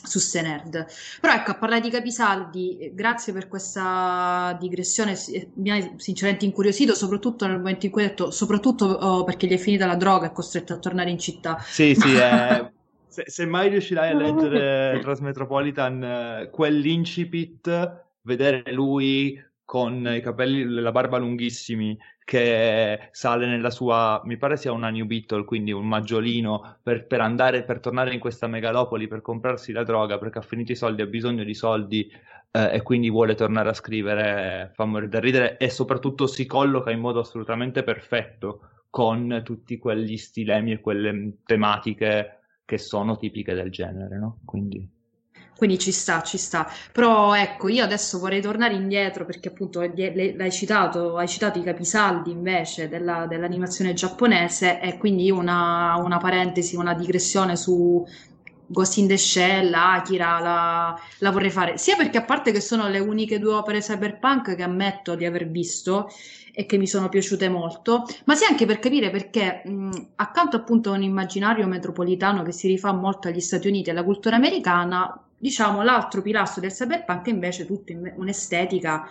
[0.03, 0.87] su Senerd.
[1.21, 5.17] Però ecco, a parlare di capisaldi, grazie per questa digressione,
[5.55, 9.53] mi ha sinceramente incuriosito, soprattutto nel momento in cui hai detto, soprattutto oh, perché gli
[9.53, 11.59] è finita la droga e è costretto a tornare in città.
[11.61, 12.73] Sì, sì, è
[13.07, 20.93] se, se, mai riuscirai a leggere Transmetropolitan, eh, quell'incipit, vedere lui con i capelli, la
[20.93, 26.77] barba lunghissimi, che sale nella sua, mi pare sia una New Beetle, quindi un maggiolino,
[26.83, 30.73] per, per, andare, per tornare in questa megalopoli, per comprarsi la droga, perché ha finito
[30.73, 32.11] i soldi, ha bisogno di soldi
[32.51, 36.91] eh, e quindi vuole tornare a scrivere, fa morire da ridere e soprattutto si colloca
[36.91, 43.71] in modo assolutamente perfetto con tutti quegli stilemi e quelle tematiche che sono tipiche del
[43.71, 44.41] genere, no?
[44.45, 45.01] Quindi...
[45.63, 46.69] Quindi ci sta, ci sta.
[46.91, 52.33] Però ecco, io adesso vorrei tornare indietro perché appunto l'hai citato, hai citato i capisaldi
[52.33, 58.05] invece della, dell'animazione giapponese e quindi una, una parentesi, una digressione su
[58.73, 62.89] Ghost in the Shell, Akira, la, la, vorrei fare, sia perché a parte che sono
[62.89, 66.09] le uniche due opere cyberpunk che ammetto di aver visto
[66.55, 70.91] e che mi sono piaciute molto, ma sia anche per capire perché mh, accanto appunto
[70.91, 75.23] a un immaginario metropolitano che si rifà molto agli Stati Uniti e alla cultura americana,
[75.37, 79.07] diciamo l'altro pilastro del cyberpunk è invece tutta un'estetica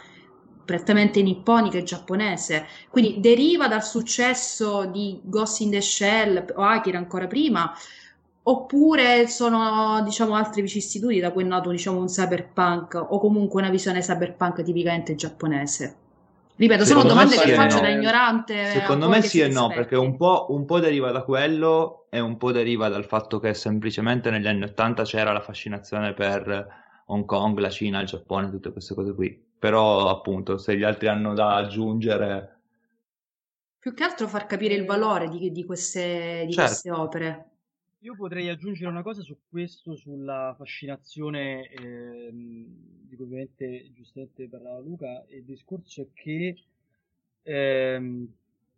[0.65, 6.97] prettamente nipponica e giapponese, quindi deriva dal successo di Ghost in the Shell o Akira
[6.97, 7.73] ancora prima,
[8.43, 13.69] oppure sono diciamo altri vicissitudini da cui è nato diciamo un cyberpunk o comunque una
[13.69, 15.95] visione cyberpunk tipicamente giapponese.
[16.55, 17.81] Ripeto, sono domande che faccio no.
[17.81, 18.65] da ignorante.
[18.67, 22.37] Secondo me sì e no, perché un po', un po', deriva da quello e un
[22.37, 26.67] po' deriva dal fatto che semplicemente negli anni Ottanta c'era la fascinazione per
[27.07, 29.43] Hong Kong, la Cina, il Giappone, tutte queste cose qui.
[29.57, 32.59] Però appunto, se gli altri hanno da aggiungere...
[33.79, 36.69] Più che altro far capire il valore di, di, queste, di certo.
[36.69, 37.50] queste opere.
[38.03, 42.65] Io potrei aggiungere una cosa su questo, sulla fascinazione ehm,
[43.07, 46.57] di cui ovviamente giustamente parlava Luca, il discorso è che
[47.43, 48.27] ehm,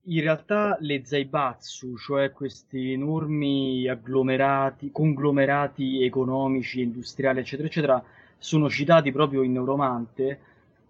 [0.01, 8.03] in realtà le zaibatsu, cioè questi enormi agglomerati, conglomerati economici, industriali, eccetera, eccetera,
[8.37, 10.39] sono citati proprio in Neuromante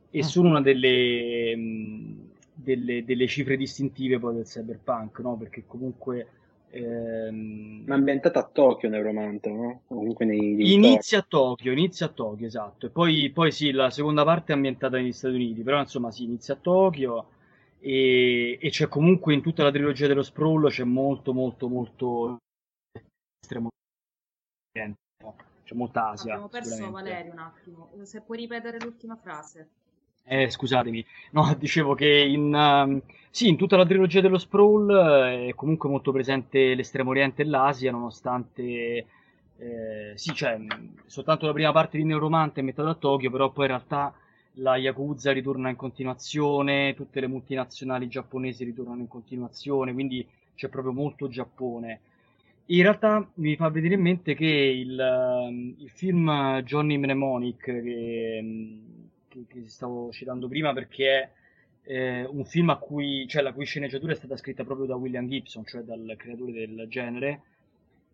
[0.09, 0.23] e ah.
[0.23, 1.55] sono una delle,
[2.51, 5.37] delle, delle cifre distintive poi del cyberpunk, no?
[5.37, 6.27] Perché comunque
[6.73, 7.83] Ehm...
[7.85, 9.81] Ma ambientata a Tokyo Neuromante, no?
[9.87, 12.87] Comunque nei inizia a Tokyo, inizia a Tokyo, esatto.
[12.87, 16.23] E poi, poi sì, la seconda parte è ambientata negli Stati Uniti, però insomma sì,
[16.23, 17.27] inizia a Tokyo
[17.79, 22.37] e, e c'è comunque in tutta la trilogia dello Sprawl c'è molto molto molto
[23.41, 23.67] estremo
[24.71, 26.31] c'è molta Asia.
[26.33, 29.69] Abbiamo perso Valerio un attimo, se puoi ripetere l'ultima frase.
[30.25, 35.49] Eh, scusatemi, no, dicevo che in, uh, sì, in tutta la trilogia dello Sprawl uh,
[35.49, 39.05] è comunque molto presente l'estremo oriente e l'Asia, nonostante
[39.57, 40.57] eh, sì, cioè,
[41.05, 44.13] soltanto la prima parte di Neuromante è metà da Tokyo, però poi in realtà
[44.57, 50.91] la Yakuza ritorna in continuazione, tutte le multinazionali giapponesi ritornano in continuazione, quindi c'è proprio
[50.93, 52.01] molto Giappone.
[52.67, 58.41] In realtà mi fa vedere in mente che il, ehm, il film Johnny Mnemonic, che,
[59.33, 61.31] che, che, stavo citando prima, perché
[61.81, 64.95] è eh, un film a cui, cioè, la cui sceneggiatura è stata scritta proprio da
[64.95, 67.41] William Gibson, cioè dal creatore del genere,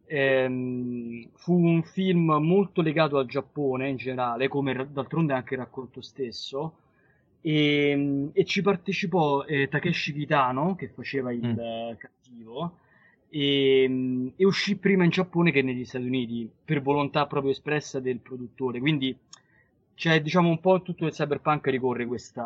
[0.05, 6.01] ehm, fu un film molto legato al Giappone in generale, come d'altronde anche il racconto
[6.01, 6.77] stesso,
[7.41, 11.95] e, e ci partecipò eh, Takeshi Kitano, che faceva il mm.
[11.97, 12.77] cattivo,
[13.29, 18.19] e, e, uscì prima in Giappone che negli Stati Uniti, per volontà proprio espressa del
[18.19, 19.15] produttore, quindi
[19.99, 22.41] c'è diciamo un po' tutto il cyberpunk ricorre questo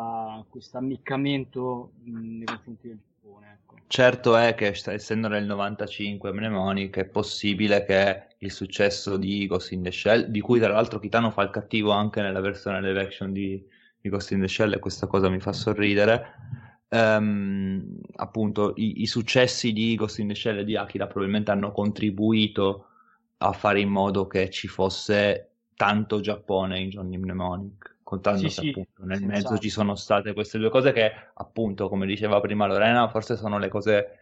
[0.72, 3.60] ammiccamento nei confronti del Giappone.
[3.86, 9.84] Certo è che essendo nel 95 Mnemonic è possibile che il successo di Ghost in
[9.84, 13.32] the Shell, di cui tra l'altro Kitano fa il cattivo anche nella versione live action
[13.32, 13.64] di,
[14.00, 16.24] di Ghost in the Shell e questa cosa mi fa sorridere,
[16.88, 21.70] um, appunto i, i, successi di Ghost in the Shell e di Akira probabilmente hanno
[21.70, 22.88] contribuito
[23.36, 28.80] a fare in modo che ci fosse tanto Giappone in Johnny Mnemonic contando sì, che
[28.80, 29.58] appunto nel mezzo esatto.
[29.58, 33.68] ci sono state queste due cose che appunto come diceva prima Lorena forse sono le
[33.68, 34.18] cose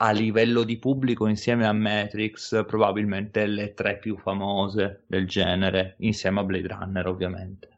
[0.00, 6.40] a livello di pubblico insieme a Matrix probabilmente le tre più famose del genere insieme
[6.40, 7.68] a Blade Runner ovviamente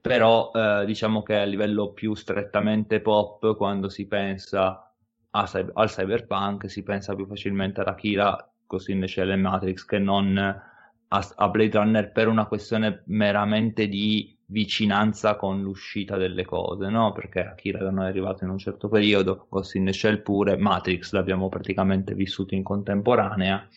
[0.00, 4.92] però eh, diciamo che a livello più strettamente pop quando si pensa
[5.30, 10.66] a, al cyberpunk si pensa più facilmente ad Akira così invece alle Matrix che non
[11.08, 17.12] a, a Blade Runner per una questione meramente di vicinanza con l'uscita delle cose, no?
[17.12, 20.56] Perché Akira da noi è arrivato in un certo periodo, Ghost in the Shell pure,
[20.56, 23.68] Matrix l'abbiamo praticamente vissuto in contemporanea,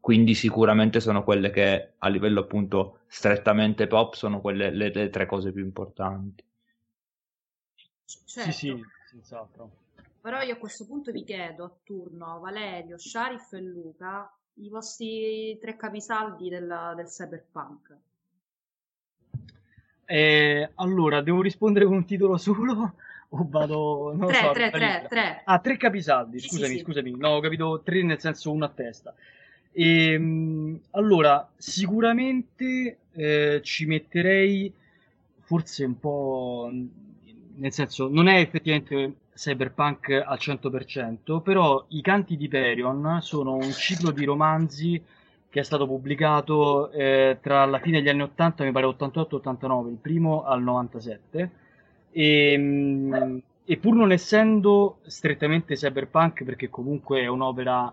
[0.00, 5.26] quindi sicuramente sono quelle che a livello appunto strettamente pop sono quelle le, le tre
[5.26, 6.42] cose più importanti.
[8.04, 8.50] Certo.
[8.50, 9.70] Sì, sì, senz'altro.
[10.20, 15.58] Però io a questo punto vi chiedo a turno, Valerio, Sharif e Luca, i vostri
[15.60, 17.96] tre capisaldi del, del cyberpunk.
[20.04, 22.94] Eh, allora, devo rispondere con un titolo solo
[23.30, 24.12] o vado...
[24.14, 25.42] Non tre, so, tre, tre, tre.
[25.44, 26.84] Ah, tre capisaldi, scusami, sì, sì.
[26.84, 27.16] scusami.
[27.16, 29.14] No, ho capito tre nel senso uno a testa.
[29.72, 34.72] E, ehm, allora, sicuramente eh, ci metterei
[35.38, 36.70] forse un po'...
[37.60, 43.70] Nel senso, non è effettivamente cyberpunk al 100%, però I canti di Perion sono un
[43.72, 45.02] ciclo di romanzi
[45.50, 49.98] che è stato pubblicato eh, tra la fine degli anni 80, mi pare 88-89, il
[50.00, 51.50] primo al 97,
[52.10, 57.92] e, mm, e, pur non essendo strettamente cyberpunk, perché comunque è un'opera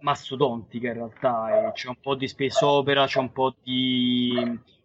[0.00, 4.34] mastodontica in realtà, c'è un po' di space opera, c'è un po' di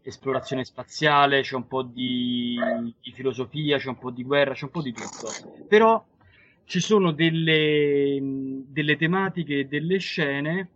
[0.04, 2.60] esplorazione spaziale, c'è un po' di,
[3.01, 5.30] di, filosofia, c'è un po' di guerra, c'è un po' di tutto.
[5.68, 6.04] Però
[6.66, 8.20] ci sono delle,
[8.68, 10.70] delle tematiche e delle scene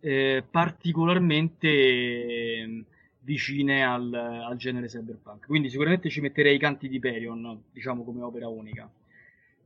[0.00, 2.84] eh, particolarmente
[3.20, 5.46] vicine al, al, genere cyberpunk.
[5.46, 8.88] Quindi sicuramente ci metterei i canti di Perion, diciamo come opera unica.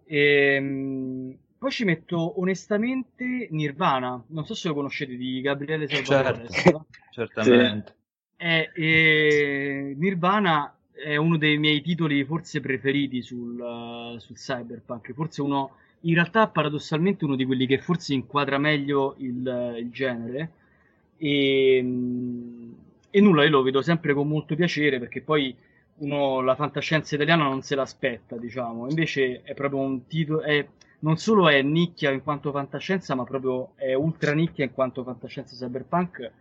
[0.05, 6.49] E, ehm, poi ci metto onestamente Nirvana, non so se lo conoscete di Gabriele Salvatore.
[6.49, 7.95] Certo, certamente.
[8.43, 15.43] È, è, Nirvana è uno dei miei titoli forse preferiti sul, uh, sul cyberpunk, forse
[15.43, 20.51] uno, in realtà paradossalmente uno di quelli che forse inquadra meglio il, il genere.
[21.19, 21.77] E,
[23.11, 25.55] e, nulla, io lo vedo sempre con molto piacere perché poi
[25.99, 30.67] uno la fantascienza italiana non se l'aspetta, diciamo, invece è proprio un titolo, è,
[31.01, 35.55] non solo è nicchia in quanto fantascienza, ma proprio è ultra nicchia in quanto fantascienza
[35.55, 36.33] cyberpunk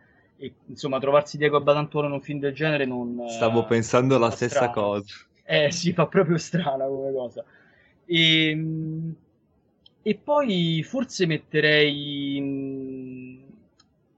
[0.42, 3.26] e insomma trovarsi Diego Badantuono in un film del genere non...
[3.30, 4.72] Stavo pensando la stessa strano.
[4.74, 5.14] cosa.
[5.44, 7.46] Eh, si fa proprio strana come cosa.
[8.06, 9.16] E, ehm,
[10.02, 12.40] e poi forse metterei...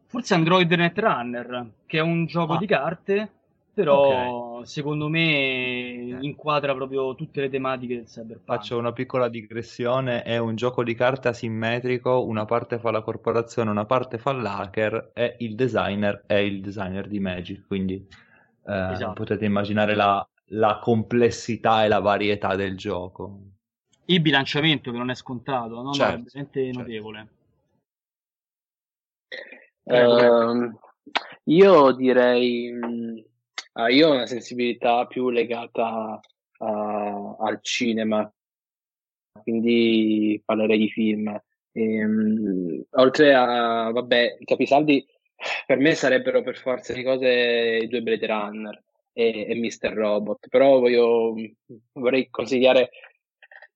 [0.06, 2.58] Forse Android Netrunner, che è un gioco ah.
[2.58, 3.32] di carte
[3.74, 4.66] però okay.
[4.68, 8.46] secondo me inquadra proprio tutte le tematiche del cyberpunk.
[8.46, 13.72] Faccio una piccola digressione, è un gioco di carte asimmetrico, una parte fa la corporazione,
[13.72, 19.14] una parte fa l'hacker e il designer è il designer di Magic, quindi eh, esatto.
[19.14, 23.40] potete immaginare la, la, complessità e la varietà del gioco.
[24.06, 25.94] Il bilanciamento che non è scontato, no?
[25.94, 26.80] Certo, no, è veramente certo.
[26.80, 27.28] notevole.
[29.86, 30.80] Uh,
[31.46, 33.32] io direi
[33.74, 36.20] Uh, io ho una sensibilità più legata
[36.60, 38.32] uh, al cinema,
[39.42, 41.42] quindi parlerei di film.
[41.72, 45.06] E, um, oltre a, vabbè, i capisaldi
[45.66, 49.94] per me sarebbero per forza di cose i due Blade Runner e, e Mr.
[49.94, 51.36] Robot, però voglio,
[51.94, 52.92] vorrei consigliare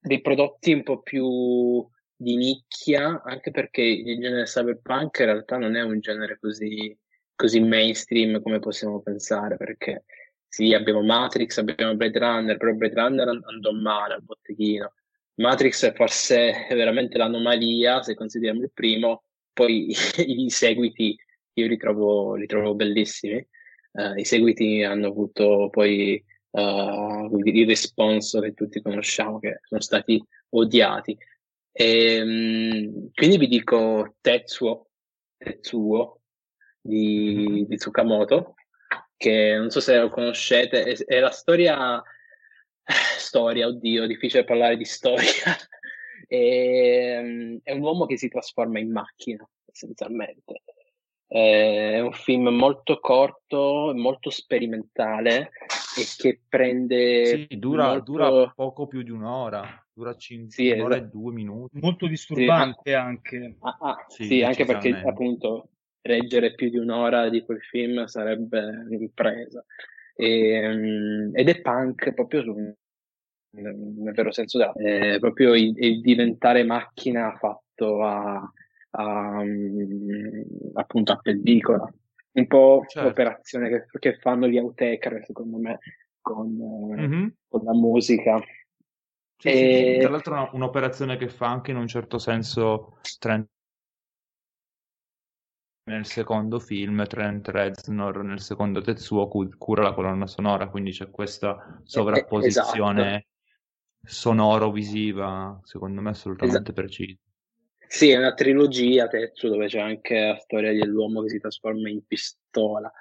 [0.00, 5.76] dei prodotti un po' più di nicchia, anche perché il genere cyberpunk in realtà non
[5.76, 6.96] è un genere così,
[7.38, 10.02] così mainstream come possiamo pensare, perché
[10.48, 14.92] sì, abbiamo Matrix, abbiamo Blade Runner, però Blade Runner andò male al botteghino.
[15.34, 19.22] Matrix è forse veramente l'anomalia, se consideriamo il primo,
[19.52, 21.16] poi i seguiti
[21.52, 23.46] io li trovo, li trovo bellissimi.
[23.92, 30.20] Uh, I seguiti hanno avuto poi uh, il responso che tutti conosciamo, che sono stati
[30.50, 31.16] odiati.
[31.70, 34.88] E, um, quindi vi dico Tetsuo,
[35.36, 36.17] Tetsuo
[36.80, 38.54] di, di Tsukamoto,
[39.16, 42.02] che non so se lo conoscete, è, è la storia,
[43.18, 45.56] storia, oddio, difficile parlare di storia.
[46.26, 50.62] è, um, è un uomo che si trasforma in macchina, essenzialmente.
[51.26, 55.50] È un film molto corto, molto sperimentale
[55.98, 57.26] e che prende.
[57.26, 58.02] Sì, dura, molto...
[58.12, 61.08] dura poco più di un'ora, dura cin- sì, un'ora esatto.
[61.08, 61.78] e due minuti.
[61.80, 62.92] Molto disturbante sì.
[62.94, 63.56] anche.
[63.60, 65.68] Ah, ah, sì, sì anche perché appunto
[66.08, 69.64] reggere più di un'ora di quel film sarebbe un'impresa.
[70.14, 72.54] E, um, ed è punk proprio su,
[73.50, 78.52] nel vero senso della, è proprio il, il diventare macchina fatto a
[78.90, 79.42] a,
[80.74, 81.92] appunto a pellicola.
[82.30, 83.08] Un po' certo.
[83.08, 85.78] l'operazione che, che, fanno gli Outtaker, secondo me,
[86.20, 87.26] con, mm-hmm.
[87.48, 88.38] con la musica.
[89.36, 89.92] Sì, e...
[89.94, 93.48] sì, tra l'altro un'operazione che fa anche in un certo senso Trent
[95.88, 101.80] nel secondo film, Trent Reznor nel secondo Tetsuo cura la colonna sonora, quindi c'è questa
[101.82, 103.26] sovrapposizione esatto.
[104.04, 106.72] sonoro-visiva, secondo me assolutamente esatto.
[106.72, 107.18] precisa.
[107.86, 112.04] Sì, è una trilogia, Tetsu, dove c'è anche la storia dell'uomo che si trasforma in
[112.06, 112.92] pistola,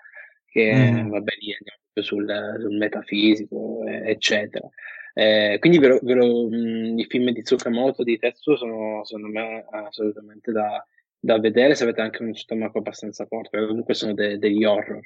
[0.46, 1.10] che mm.
[1.10, 4.68] vabbè lì andiamo sul, sul metafisico, eccetera.
[5.14, 10.52] Eh, quindi ve lo, mh, i film di Tsukamoto, di Tetsu, sono secondo me assolutamente
[10.54, 10.86] da,
[11.20, 15.01] da vedere se avete anche uno stomaco abbastanza forte, comunque sono de, degli horror.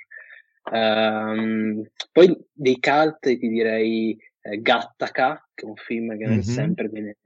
[0.71, 6.39] Um, poi dei cult ti direi eh, Gattaca, che è un film che mm-hmm.
[6.39, 7.17] sempre viene,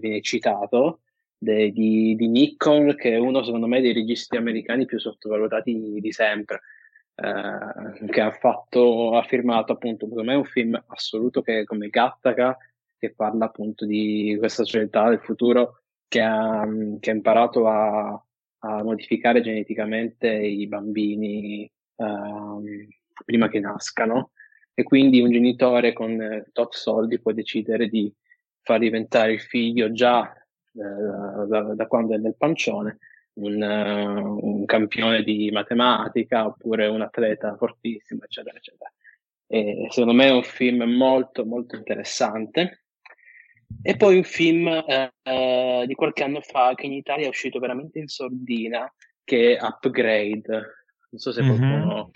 [0.00, 1.00] viene citato,
[1.36, 6.00] de, di, di Nikon, che è uno secondo me dei registi americani più sottovalutati di,
[6.00, 6.60] di sempre.
[7.20, 11.88] Uh, che ha fatto, ha firmato appunto, secondo me è un film assoluto che come
[11.88, 12.56] Gattaca,
[12.96, 16.66] che parla appunto di questa società del futuro che ha,
[16.98, 18.24] che ha imparato a,
[18.60, 22.62] a, modificare geneticamente i bambini uh,
[23.24, 24.32] prima che nascano
[24.74, 28.12] e quindi un genitore con tot soldi può decidere di
[28.62, 30.32] far diventare il figlio già
[30.72, 32.98] eh, da, da, quando è nel pancione,
[33.34, 38.92] un, uh, un, campione di matematica oppure un atleta fortissimo, eccetera, eccetera.
[39.46, 42.84] E secondo me è un film molto, molto interessante.
[43.82, 47.98] E poi un film eh, di qualche anno fa che in Italia è uscito veramente
[47.98, 48.92] in sordina,
[49.24, 50.48] che è Upgrade.
[51.10, 52.10] Non so se qualcuno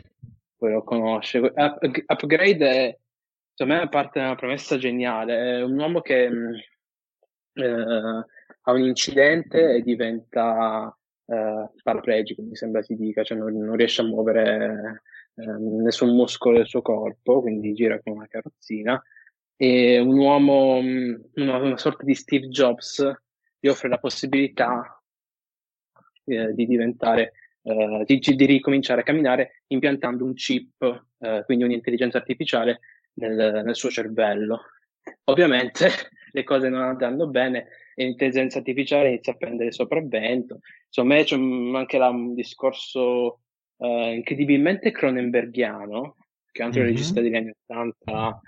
[0.60, 0.72] mm-hmm.
[0.74, 1.38] lo conosce.
[1.38, 2.98] Up, Upgrade è,
[3.54, 5.58] secondo me, parte di una promessa geniale.
[5.58, 6.54] È un uomo che mm,
[7.54, 8.24] eh,
[8.66, 10.96] ha un incidente e diventa
[11.26, 15.02] eh, paraplegico, mi sembra si dica, cioè non, non riesce a muovere
[15.36, 19.02] eh, nessun muscolo del suo corpo, quindi gira con una carrozzina.
[19.56, 23.02] E un uomo, mm, una, una sorta di Steve Jobs,
[23.58, 25.02] gli offre la possibilità
[26.24, 27.32] eh, di diventare,
[27.62, 32.80] eh, di, di, ricominciare a camminare impiantando un chip, eh, quindi un'intelligenza artificiale
[33.14, 34.62] nel, nel suo cervello.
[35.24, 35.88] Ovviamente
[36.32, 40.60] le cose non andranno bene e l'intelligenza artificiale inizia a prendere sopravvento.
[40.86, 43.40] Insomma, c'è anche là un discorso
[43.76, 46.16] uh, incredibilmente cronenbergiano,
[46.50, 46.90] che è un altro mm-hmm.
[46.90, 48.40] regista degli anni 80,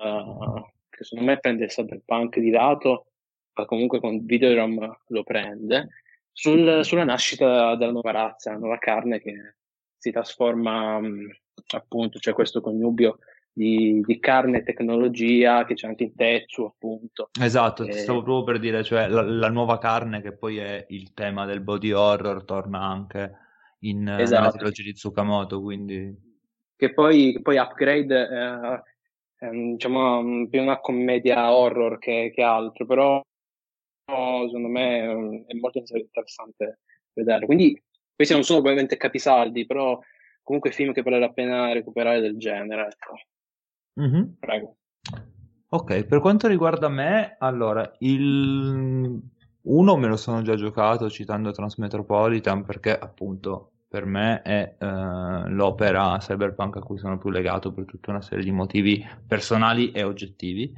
[0.00, 3.06] uh, eh, che secondo me prende il cyberpunk di lato,
[3.54, 5.88] ma comunque con Videodrome lo prende,
[6.32, 9.56] sul, sulla nascita della nuova razza, la nuova carne che
[9.96, 11.28] si trasforma, um,
[11.74, 13.18] appunto, c'è questo connubio
[13.52, 17.30] di, di, carne e tecnologia che c'è anche in Tetsu appunto.
[17.38, 17.92] Esatto e...
[17.92, 21.60] stavo proprio per dire cioè la, la, nuova carne che poi è il tema del
[21.60, 23.32] body horror torna anche
[23.80, 24.40] in, esatto.
[24.40, 26.28] nella trilogia di Tsukamoto quindi.
[26.76, 28.82] Che poi, poi Upgrade eh,
[29.48, 33.22] diciamo più una commedia horror che, che altro però
[34.04, 36.80] secondo me è molto interessante
[37.12, 37.82] vederlo quindi
[38.14, 39.98] questi non sono ovviamente capisaldi però
[40.42, 43.14] comunque film che vale la pena recuperare del genere ecco.
[44.00, 44.22] Mm-hmm.
[44.38, 44.76] Prego.
[45.68, 49.20] Ok, per quanto riguarda me, allora, il...
[49.62, 54.86] Uno me lo sono già giocato citando Transmetropolitan perché appunto per me è eh,
[55.48, 60.04] l'opera cyberpunk a cui sono più legato per tutta una serie di motivi personali e
[60.04, 60.72] oggettivi.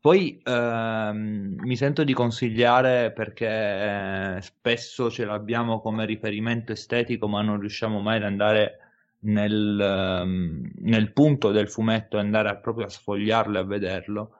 [0.00, 7.42] Poi ehm, mi sento di consigliare perché eh, spesso ce l'abbiamo come riferimento estetico, ma
[7.42, 8.78] non riusciamo mai ad andare
[9.20, 14.30] nel, ehm, nel punto del fumetto e andare a, proprio a sfogliarlo e a vederlo.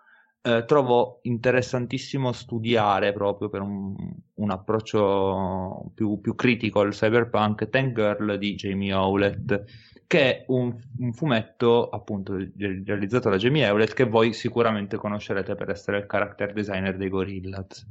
[0.45, 3.95] Eh, trovo interessantissimo studiare proprio per un,
[4.35, 9.65] un approccio più, più, critico al cyberpunk Tank Girl di Jamie Howlett
[10.09, 15.71] che è un, un, fumetto appunto realizzato da Jamie Hewlett che voi sicuramente conoscerete per
[15.71, 17.87] essere il character designer dei Gorillaz.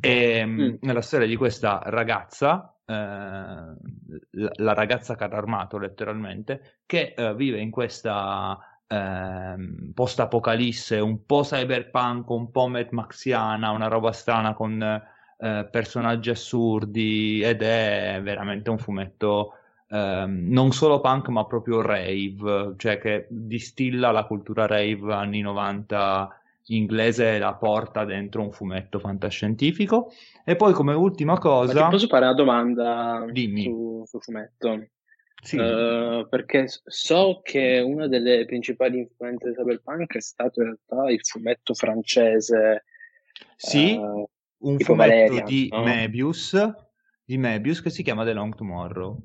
[0.00, 0.74] E mm.
[0.80, 3.76] nella storia di questa ragazza, eh, la,
[4.56, 8.58] la, ragazza carro armato letteralmente, che eh, vive in questa
[8.94, 16.30] eh, post-apocalisse un po' cyberpunk, un po' Mad Maxiana, una roba strana con eh, personaggi
[16.30, 19.54] assurdi ed è veramente un fumetto
[19.88, 26.40] ehm, non solo punk ma proprio rave, cioè che distilla la cultura rave anni 90
[26.68, 30.10] inglese e la porta dentro un fumetto fantascientifico.
[30.44, 31.82] E poi come ultima cosa...
[31.82, 33.64] Ma posso fare una domanda Dimmi.
[33.64, 34.86] Su, sul fumetto?
[35.42, 35.56] Sì.
[35.56, 41.20] Uh, perché so che una delle principali influenze di Cyberpunk è stato in realtà il
[41.22, 42.84] fumetto francese.
[43.56, 44.28] Sì, uh,
[44.58, 45.82] un fumetto Valerian, di, no?
[45.82, 46.74] Mebius,
[47.24, 49.18] di Mebius che si chiama The Long Tomorrow.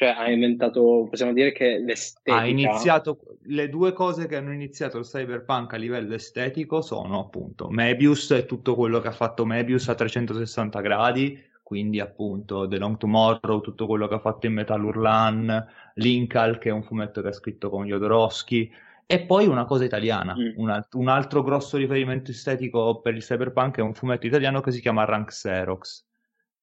[0.00, 2.38] Cioè ha inventato, possiamo dire che l'estetica...
[2.38, 7.68] Ha iniziato, le due cose che hanno iniziato il cyberpunk a livello estetico sono appunto
[7.68, 11.38] Mebius e tutto quello che ha fatto Mebius a 360 gradi,
[11.70, 15.64] quindi appunto The Long Tomorrow, tutto quello che ha fatto in Metal Urlan,
[15.94, 18.68] Linkal che è un fumetto che ha scritto con Jodorowsky,
[19.06, 20.54] e poi una cosa italiana, mm.
[20.56, 24.72] un, alt- un, altro grosso riferimento estetico per il cyberpunk è un fumetto italiano che
[24.72, 26.06] si chiama Rank Xerox,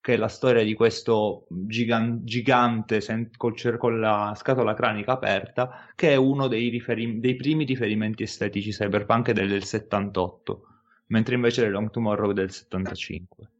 [0.01, 5.13] che è la storia di questo gigan- gigante sen- col cer- con la scatola cranica
[5.13, 10.67] aperta, che è uno dei, riferi- dei primi riferimenti estetici cyberpunk del 78,
[11.05, 13.51] mentre invece le Long Tomorrow è del 75.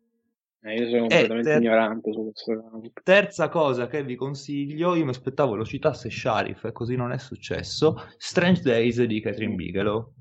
[0.61, 2.81] Eh, io sono completamente ter- ignorante su questo.
[3.03, 7.17] Terza cosa che vi consiglio, io mi aspettavo lo citasse Sharif e così non è
[7.17, 10.13] successo, Strange Days di Catherine Bigelow.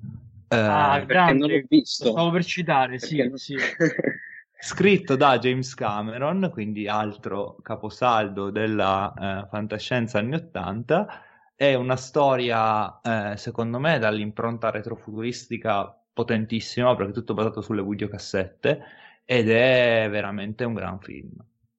[0.49, 2.11] Ah, eh, grande, non l'ho visto.
[2.11, 3.37] Stavo per citare, perché sì, non...
[3.37, 3.57] sì.
[4.59, 9.13] scritto da James Cameron, quindi altro caposaldo della
[9.45, 11.23] eh, fantascienza anni 80.
[11.55, 18.83] È una storia, eh, secondo me, dall'impronta retrofuturistica potentissima, perché è tutto basato sulle videocassette,
[19.27, 21.35] ed è veramente un gran film.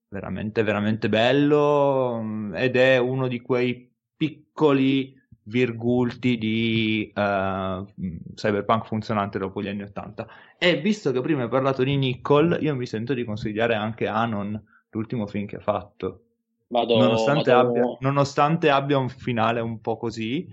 [0.09, 7.85] Veramente, veramente bello, mm, ed è uno di quei piccoli virgulti di uh,
[8.35, 10.27] cyberpunk funzionante dopo gli anni 80.
[10.57, 14.61] E visto che prima hai parlato di Nicole, io mi sento di consigliare anche Anon,
[14.91, 16.23] l'ultimo film che ha fatto.
[16.67, 17.69] Vado, nonostante, vado...
[17.69, 20.47] Abbia, nonostante, Abbia, un finale un po' così,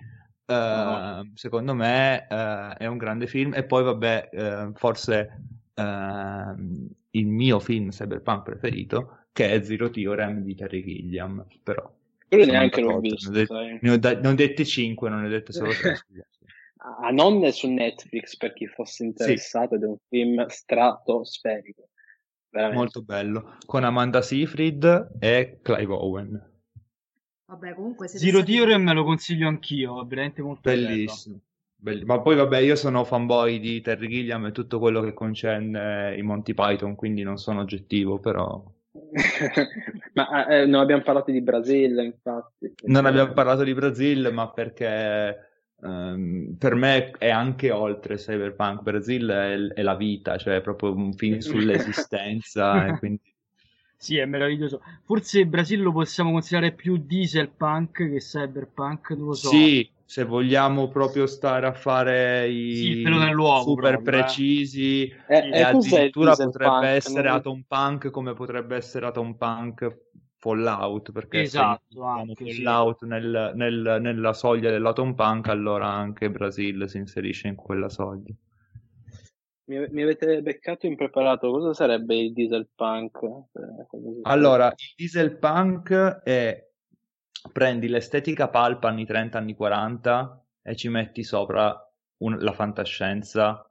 [0.47, 1.30] uh, no.
[1.34, 3.53] secondo me uh, è un grande film.
[3.55, 5.42] E poi, vabbè, forse
[5.77, 11.93] il mio film cyberpunk preferito, che è Zero Theorem di Terry Gilliam, però
[12.29, 13.31] quello neanche l'ho visto.
[13.31, 16.07] Ne, de- ne, ho da- ne ho dette 5, non ne ho dette solo 3.
[16.87, 19.75] A non è su Netflix per chi fosse interessato, sì.
[19.77, 21.89] ed è un film stratosferico.
[22.51, 22.79] Veramente.
[22.79, 23.57] Molto bello.
[23.64, 26.53] Con Amanda Seyfried e Clive Owen.
[27.47, 31.37] Vabbè, comunque Zero Theorem me lo consiglio anch'io, è veramente molto bellissimo.
[31.37, 31.47] Bello.
[32.05, 36.22] Ma poi vabbè, io sono fanboy di Terry Gilliam e tutto quello che concerne i
[36.22, 38.64] Monty Python, quindi non sono oggettivo, però
[40.14, 42.72] ma eh, non abbiamo parlato di Brasile, infatti.
[42.85, 45.37] Non abbiamo parlato di Brasile, ma perché
[45.80, 48.82] um, per me è anche oltre Cyberpunk.
[48.82, 52.97] Brasile è, è, la vita, cioè è proprio un film sull'esistenza.
[52.99, 53.20] quindi...
[53.97, 54.80] Sì, è meraviglioso.
[55.05, 59.49] Forse Brasile lo possiamo considerare più dieselpunk che cyberpunk, non lo so.
[59.49, 64.02] Sì, se vogliamo proprio stare a fare i sì, super proprio, eh.
[64.02, 65.50] precisi eh.
[65.50, 67.36] e addirittura potrebbe punk, essere non...
[67.36, 70.02] Atom Punk come potrebbe essere Atom Punk
[70.36, 73.07] Fallout perché esatto, se anche, Fallout sì.
[73.07, 78.34] nel, nel, nella soglia dell'Atom Punk allora anche Brasil si inserisce in quella soglia
[79.66, 83.20] mi, mi avete beccato impreparato cosa sarebbe il diesel punk?
[84.22, 85.92] allora il diesel punk
[86.22, 86.72] è
[87.53, 91.76] prendi l'estetica pulp anni 30, anni 40 e ci metti sopra
[92.18, 93.68] un, la fantascienza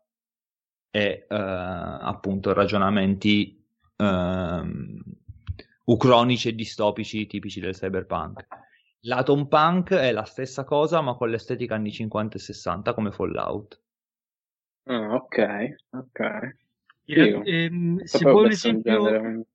[0.91, 3.65] e uh, appunto ragionamenti
[3.97, 4.67] uh,
[5.85, 8.47] ucronici e distopici tipici del cyberpunk.
[9.05, 13.81] L'Atom Punk è la stessa cosa ma con l'estetica anni 50 e 60 come Fallout.
[14.85, 16.19] Ah, ok, ok.
[17.05, 19.45] Re- ehm, se vuoi un esempio...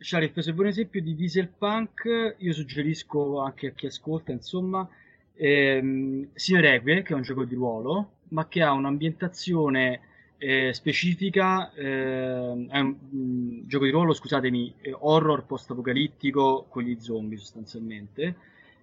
[0.00, 4.88] Sharif, se vuoi un esempio di dieselpunk, io suggerisco anche a chi ascolta, insomma,
[5.34, 10.00] ehm, Sinereque, che è un gioco di ruolo, ma che ha un'ambientazione
[10.38, 17.36] eh, specifica, eh, è un, un, gioco di ruolo, scusatemi, horror post-apocalittico con gli zombie
[17.36, 18.36] sostanzialmente,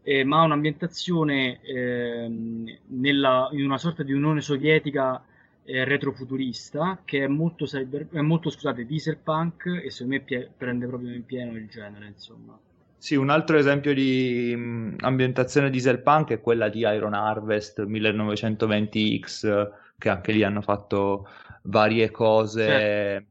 [0.04, 5.24] eh, ma ha un'ambientazione ehm, nella, in una sorta di Unione Sovietica
[5.66, 10.88] eh, retrofuturista che è molto, cyber, è molto scusate, dieselpunk e secondo me pie- prende
[10.88, 12.58] proprio in pieno il genere, insomma.
[12.98, 20.10] Sì, un altro esempio di mh, ambientazione dieselpunk è quella di Iron Harvest 1920X, che
[20.10, 21.28] anche lì hanno fatto
[21.64, 23.26] varie cose, certo.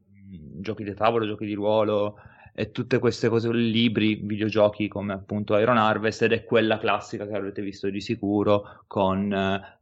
[0.61, 2.17] giochi di tavolo, giochi di ruolo
[2.57, 7.35] e tutte queste cose, libri, videogiochi come appunto Iron Harvest ed è quella classica che
[7.35, 9.31] avrete visto di sicuro con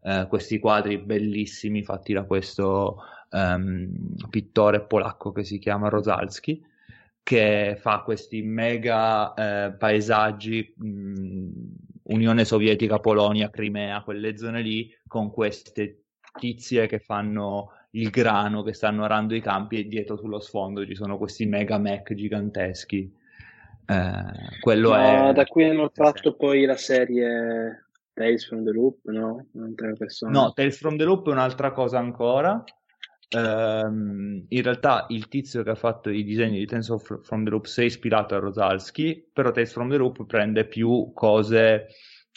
[0.02, 2.98] eh, questi quadri bellissimi fatti da questo
[3.30, 6.66] um, pittore polacco che si chiama Rosalski
[7.22, 11.50] che fa questi mega eh, paesaggi mh,
[12.06, 16.06] Unione Sovietica, Polonia, Crimea, quelle zone lì con queste
[16.38, 20.96] tizie che fanno il grano che stanno arando i campi e dietro sullo sfondo ci
[20.96, 23.12] sono questi mega mech giganteschi.
[23.86, 25.34] Eh, quello no, è...
[25.34, 29.46] Da qui hanno fatto poi la serie Tales from the Loop, no?
[29.52, 32.64] No, Tales from the Loop è un'altra cosa ancora.
[33.36, 37.66] Um, in realtà il tizio che ha fatto i disegni di Tales from the Loop
[37.66, 41.88] si è ispirato a Rosalski, però Tales from the Loop prende più cose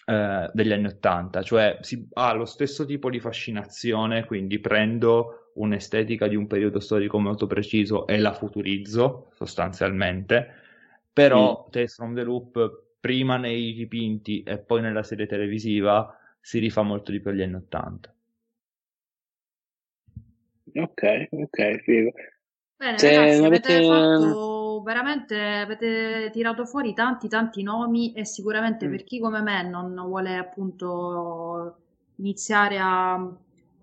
[0.06, 6.28] uh, degli anni Ottanta, cioè si, ha lo stesso tipo di fascinazione, quindi prendo un'estetica
[6.28, 10.48] di un periodo storico molto preciso e la futurizzo sostanzialmente,
[11.12, 11.70] però mm.
[11.70, 17.10] Tales from the Loop prima nei dipinti e poi nella serie televisiva si rifà molto
[17.10, 18.14] di più agli anni Ottanta.
[20.74, 22.12] Ok, ok, figo.
[22.76, 23.72] Bene, Se ragazzi, avete...
[23.74, 28.90] avete fatto veramente, avete tirato fuori tanti tanti nomi e sicuramente mm.
[28.90, 31.76] per chi come me non vuole appunto
[32.16, 33.14] iniziare a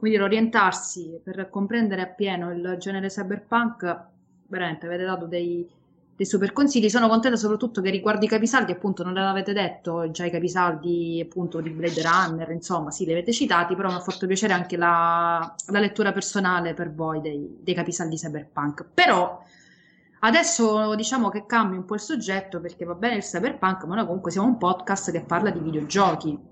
[0.04, 4.00] come dire, orientarsi per comprendere appieno il genere cyberpunk,
[4.48, 5.66] veramente avete dato dei,
[6.14, 6.89] dei super consigli.
[6.89, 11.62] Sono contenta soprattutto che riguardi i capisaldi, appunto, non l'avete detto, già i capisaldi appunto
[11.62, 15.56] di Blade Runner, insomma, sì, li avete citati, però mi ha fatto piacere anche la,
[15.68, 18.86] la lettura personale per voi dei, dei capisaldi cyberpunk.
[18.94, 19.41] Però
[20.24, 24.06] adesso diciamo che cambia un po' il soggetto perché va bene il cyberpunk, ma noi
[24.06, 26.52] comunque siamo un podcast che parla di videogiochi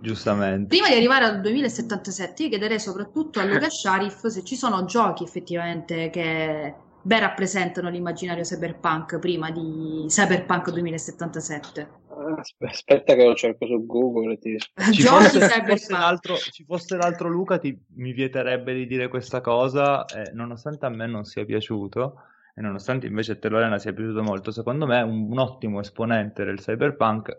[0.00, 0.68] Giustamente.
[0.68, 5.24] Prima di arrivare al 2077, io chiederei soprattutto a Luca Sharif se ci sono giochi
[5.24, 11.98] effettivamente che ben rappresentano l'immaginario cyberpunk prima di Cyberpunk 2077.
[12.60, 14.38] Aspetta che lo cerco su Google.
[14.38, 14.56] Ti...
[14.92, 19.40] Ci, fosse, ci, fosse l'altro, ci fosse l'altro Luca ti, mi vieterebbe di dire questa
[19.40, 22.14] cosa, eh, nonostante a me non sia piaciuto
[22.54, 26.60] e nonostante invece te Lorena sia piaciuto molto, secondo me un, un ottimo esponente del
[26.60, 27.36] cyberpunk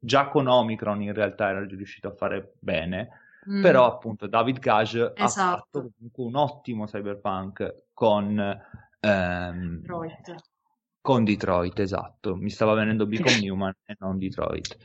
[0.00, 3.08] già con Omicron in realtà era riuscito a fare bene,
[3.48, 3.62] mm.
[3.62, 5.18] però appunto David Cage esatto.
[5.18, 8.38] ha fatto un ottimo cyberpunk con,
[9.00, 10.34] ehm, Detroit.
[11.00, 14.76] con Detroit, esatto, mi stava venendo Beacon Newman e non Detroit.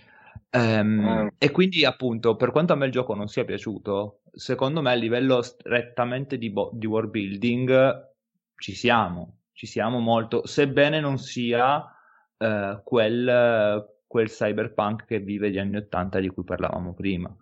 [0.52, 1.28] Um, mm.
[1.38, 4.96] E quindi appunto, per quanto a me il gioco non sia piaciuto, secondo me a
[4.96, 8.14] livello strettamente di, bo- di world building
[8.58, 11.84] ci siamo, ci siamo molto, sebbene non sia
[12.38, 17.36] uh, quel quel cyberpunk che vive gli anni Ottanta di cui parlavamo prima.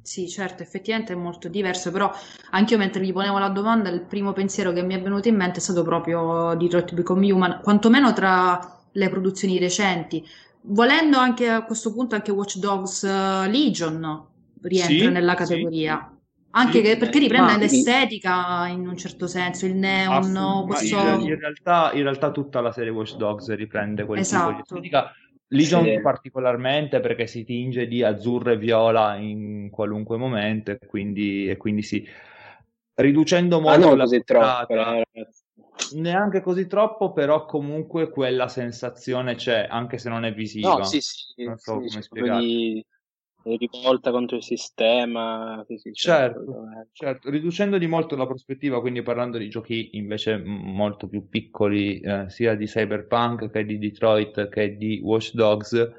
[0.00, 2.08] Sì, certo, effettivamente è molto diverso, però
[2.50, 5.34] anche io mentre mi ponevo la domanda, il primo pensiero che mi è venuto in
[5.34, 10.24] mente è stato proprio Detroit Become Human, quantomeno tra le produzioni recenti.
[10.62, 14.24] Volendo anche a questo punto anche Watch Dogs uh, Legion
[14.60, 16.08] rientra sì, nella categoria.
[16.08, 16.20] Sì.
[16.54, 20.96] Anche che, perché riprende l'estetica in un certo senso, il neon, questo...
[20.96, 24.48] in, realtà, in realtà tutta la serie Watch Dogs riprende quel esatto.
[24.48, 24.74] tipo di esatto.
[24.74, 25.12] estetica
[25.52, 26.00] Legion sì.
[26.00, 31.82] particolarmente perché si tinge di azzurro e viola in qualunque momento e quindi, e quindi
[31.82, 32.06] sì.
[32.94, 34.74] Riducendo molto ah, la così troppo,
[35.94, 40.76] neanche così troppo, però comunque quella sensazione c'è, anche se non è visiva.
[40.76, 42.84] No, sì, sì, non so sì, come spiegare
[43.44, 45.64] rivolta contro il sistema.
[45.66, 46.46] Certo, certo,
[46.92, 52.28] certo, riducendo di molto la prospettiva, quindi parlando di giochi invece molto più piccoli, eh,
[52.28, 55.90] sia di Cyberpunk che di Detroit che di Watch Dogs,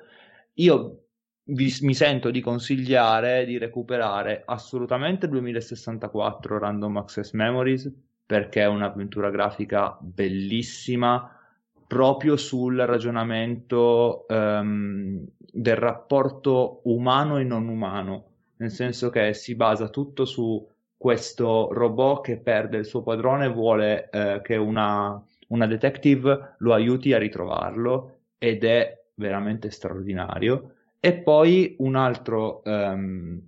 [0.56, 1.04] io
[1.46, 7.92] vi, mi sento di consigliare di recuperare assolutamente 2064 Random Access Memories
[8.26, 11.43] perché è un'avventura grafica bellissima
[11.88, 18.26] proprio sul ragionamento um, del rapporto umano e non umano,
[18.58, 20.68] nel senso che si basa tutto su
[20.98, 27.12] questo robot che perde il suo padrone vuole eh, che una, una detective lo aiuti
[27.12, 30.76] a ritrovarlo ed è veramente straordinario.
[31.00, 33.42] E poi un altro um,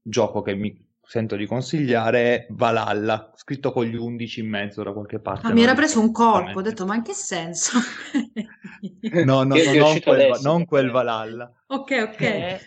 [0.00, 4.92] gioco che mi sento di consigliare è Valhalla, scritto con gli 11 in mezzo da
[4.92, 5.46] qualche parte.
[5.46, 7.78] Ah, mi era preso un colpo, ho detto ma in che senso?
[9.24, 11.52] no, no, no non, quel, non quel Valhalla.
[11.66, 12.16] Ok, ok.
[12.16, 12.60] Che è,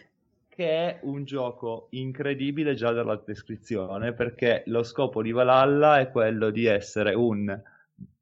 [0.49, 6.49] che è un gioco incredibile già dalla descrizione, perché lo scopo di Valhalla è quello
[6.49, 7.61] di essere un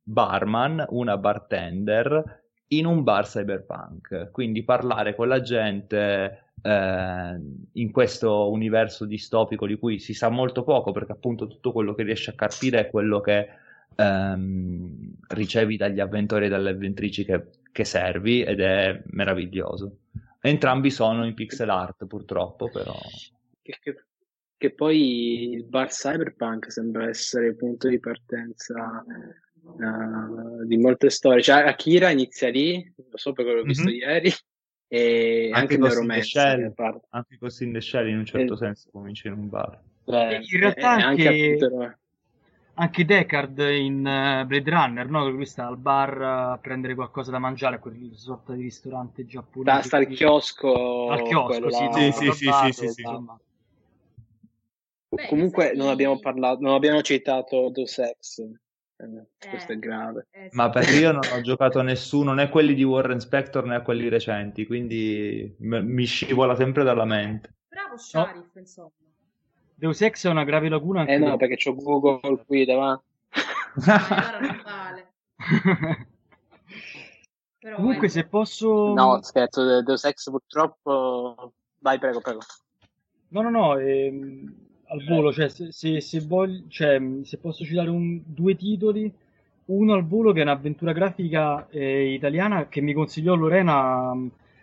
[0.04, 7.40] barman, una bartender in un bar cyberpunk, quindi parlare con la gente eh,
[7.74, 12.02] in questo universo distopico di cui si sa molto poco, perché appunto tutto quello che
[12.02, 13.48] riesci a capire è quello che
[13.96, 19.98] ehm, ricevi dagli avventori e dalle avventrici che, che servi ed è meraviglioso.
[20.42, 22.96] Entrambi sono in pixel art purtroppo, però...
[23.62, 24.04] Che, che,
[24.58, 29.04] che poi il bar cyberpunk sembra essere il punto di partenza
[29.62, 31.44] uh, di molte storie.
[31.44, 34.00] Cioè, Akira inizia lì, lo so perché l'ho visto mm-hmm.
[34.00, 34.32] ieri,
[34.88, 36.74] e anche, anche Neuromancer.
[37.10, 38.58] Anche Ghost in the Shell in un certo e...
[38.58, 39.80] senso comincia in un bar.
[40.06, 41.98] Beh, in realtà anche, anche,
[42.76, 45.28] anche Deckard in uh, Blade Runner, no?
[45.30, 49.80] lui sta al bar a prendere qualcosa da mangiare a quel sorta di ristorante giapponese.
[49.80, 51.10] Sta, sta al chiosco.
[51.10, 53.04] Al chiosco, sì, sì, sì, sì, sì, sì, sì.
[55.10, 58.44] Beh, Comunque non abbiamo parlato, non abbiamo citato Deus Ex.
[58.98, 60.28] Eh, questo è grave.
[60.32, 60.56] Eh, sì.
[60.56, 63.82] Ma perché io non ho giocato a nessuno, né quelli di Warren Spector né a
[63.82, 67.56] quelli recenti, quindi m- mi scivola sempre dalla mente.
[67.68, 68.62] Bravo Sharif, no.
[68.62, 68.92] insomma.
[69.78, 73.04] Deus Ex è una grave laguna anche Eh no, perché c'ho Google qui davanti.
[73.86, 75.14] allora non vale.
[77.76, 78.94] Comunque, se posso.
[78.94, 81.54] No, scherzo, Deus Ex purtroppo.
[81.80, 82.40] Vai, prego, prego.
[83.30, 83.78] No, no, no.
[83.78, 89.12] Ehm al volo, cioè se, se, se, voglio, cioè, se posso citare un, due titoli,
[89.66, 94.14] uno al volo che è un'avventura grafica eh, italiana che mi consigliò Lorena,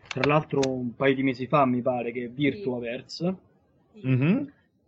[0.09, 3.35] tra l'altro un paio di mesi fa, mi pare, che è Virtuaverse.
[4.07, 4.45] Mm-hmm.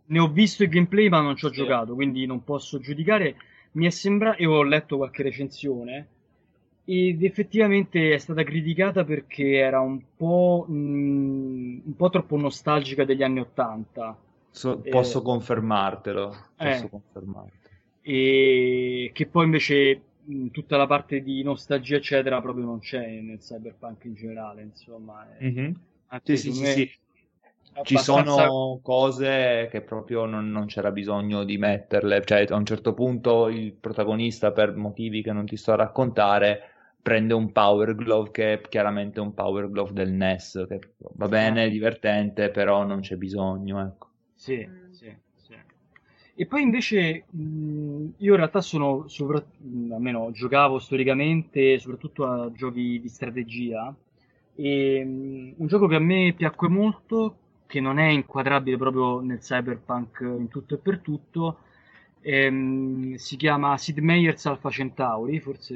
[0.07, 1.55] Ne ho visto il gameplay ma non ci ho sì.
[1.55, 3.35] giocato, quindi non posso giudicare.
[3.71, 6.07] Mi è sembrato, e ho letto qualche recensione,
[6.85, 10.73] ed effettivamente è stata criticata perché era un po', mh,
[11.85, 14.17] un po' troppo nostalgica degli anni Ottanta
[14.55, 16.27] So, posso eh, confermartelo.
[16.55, 17.73] Posso eh, confermartelo.
[18.01, 20.01] E che poi invece
[20.51, 24.61] tutta la parte di nostalgia, eccetera, proprio non c'è nel cyberpunk in generale.
[24.61, 25.71] Insomma, mm-hmm.
[26.23, 26.91] sì, sì, sì, sì.
[27.83, 32.23] Ci sono cose che proprio non, non, c'era bisogno di metterle.
[32.23, 36.61] Cioè, a un certo punto il protagonista, per motivi che non ti sto a raccontare,
[37.01, 41.65] prende un Power Glove che è chiaramente un Power Glove del NES, che va bene,
[41.65, 44.13] è divertente, però non c'è bisogno, ecco.
[44.35, 44.91] Sì, mm.
[44.91, 45.53] sì, sì.
[46.37, 49.43] E poi invece mh, io in realtà sono, sopra,
[49.91, 53.93] almeno giocavo storicamente soprattutto a giochi di strategia
[54.55, 59.39] e mh, un gioco che a me piacque molto, che non è inquadrabile proprio nel
[59.39, 61.59] cyberpunk in tutto e per tutto,
[62.21, 65.75] ehm, si chiama Sid Meier's Alpha Centauri, forse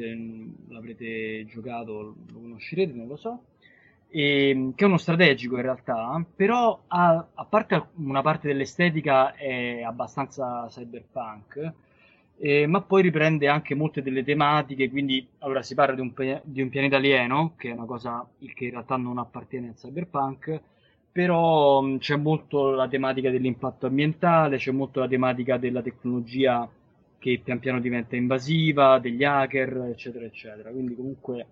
[0.67, 3.43] l'avrete giocato, lo conoscerete, non lo so
[4.09, 9.35] e, ehm, che è uno strategico in realtà, però ha, a parte una parte dell'estetica
[9.35, 11.73] è abbastanza cyberpunk,
[12.37, 16.61] eh, ma poi riprende anche molte delle tematiche, quindi allora si parla di un, di
[16.61, 20.61] un, pianeta alieno, che è una cosa che in realtà non appartiene al cyberpunk,
[21.11, 26.69] però mh, c'è molto la tematica dell'impatto ambientale, c'è molto la tematica della tecnologia
[27.19, 30.69] che pian piano diventa invasiva, degli hacker, eccetera, eccetera.
[30.71, 31.45] Quindi comunque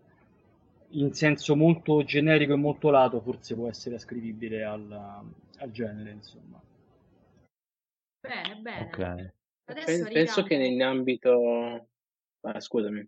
[0.92, 6.62] in senso molto generico e molto lato forse può essere ascrivibile al, al genere, insomma.
[8.20, 8.86] Bene, bene.
[8.86, 9.32] Okay.
[9.66, 11.88] Adesso Penso che in ambito...
[12.42, 13.06] Ah, scusami.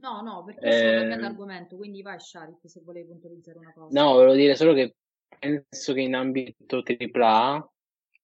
[0.00, 0.72] No, no, perché eh...
[0.72, 4.00] sto cambiando argomento, quindi vai Sharif se volevi puntualizzare una cosa.
[4.00, 4.94] No, volevo dire solo che
[5.38, 7.70] penso che in ambito AAA,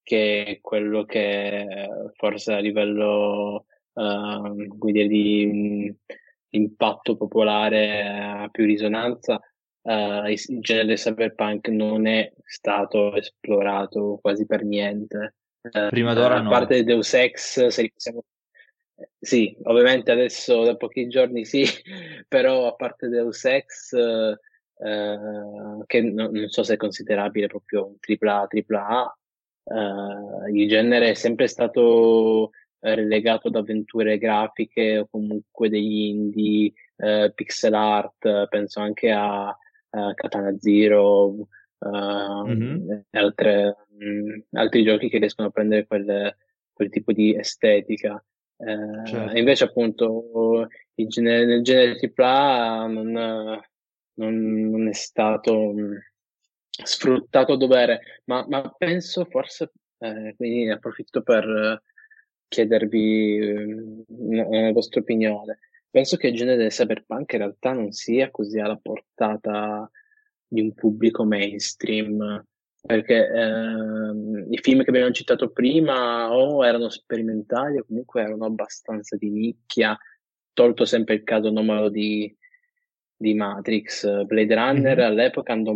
[0.03, 5.95] che è quello che forse a livello uh, di
[6.57, 9.41] impatto popolare ha più risonanza,
[9.83, 15.35] uh, il genere cyberpunk non è stato esplorato quasi per niente.
[15.63, 16.51] Uh, Prima d'ora a no.
[16.51, 18.25] parte Deus Ex, se possiamo...
[19.19, 21.65] Sì, ovviamente adesso da pochi giorni sì,
[22.29, 27.97] però a parte Deus Ex, uh, che no, non so se è considerabile proprio un
[28.01, 29.19] AAA, AAA,
[29.65, 32.51] uh, il genere è sempre stato
[32.95, 40.15] relegato ad avventure grafiche o comunque degli indie, eh, pixel art, penso anche a, a
[40.15, 41.27] Katana Zero
[41.79, 42.91] uh, mm-hmm.
[42.91, 46.37] e altre, mh, altri giochi che riescono a prendere quel,
[46.73, 48.23] quel tipo di estetica.
[48.59, 49.37] Eh, Certo.
[49.37, 53.11] invece appunto il genere, nel genere AAA non,
[54.15, 55.99] non, non è stato mh,
[56.85, 61.83] sfruttato a dovere, ma, ma penso forse, eh, quindi ne approfitto per
[62.49, 65.59] chiedervi eh, una, una vostra opinione.
[65.91, 69.91] Penso che il genere del cyberpunk in realtà non sia così alla portata
[70.47, 72.45] di un pubblico mainstream,
[72.87, 79.17] perché ehm, i film che abbiamo citato prima o erano sperimentali o comunque erano abbastanza
[79.17, 79.99] di nicchia,
[80.53, 82.35] tolto sempre il caso anomalo di,
[83.17, 84.25] di Matrix.
[84.25, 85.05] Blade Runner Mhm.
[85.05, 85.75] all'epoca andò,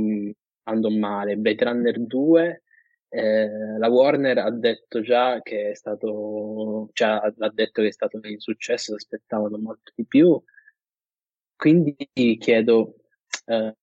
[0.64, 2.62] andò male, Blade Runner 2
[3.10, 8.16] eh, la Warner ha detto già che è stato, cioè, ha detto che è stato
[8.16, 10.40] un insuccesso, aspettavano molto di più.
[11.56, 11.96] Quindi
[12.38, 12.94] chiedo,
[13.46, 13.76] eh,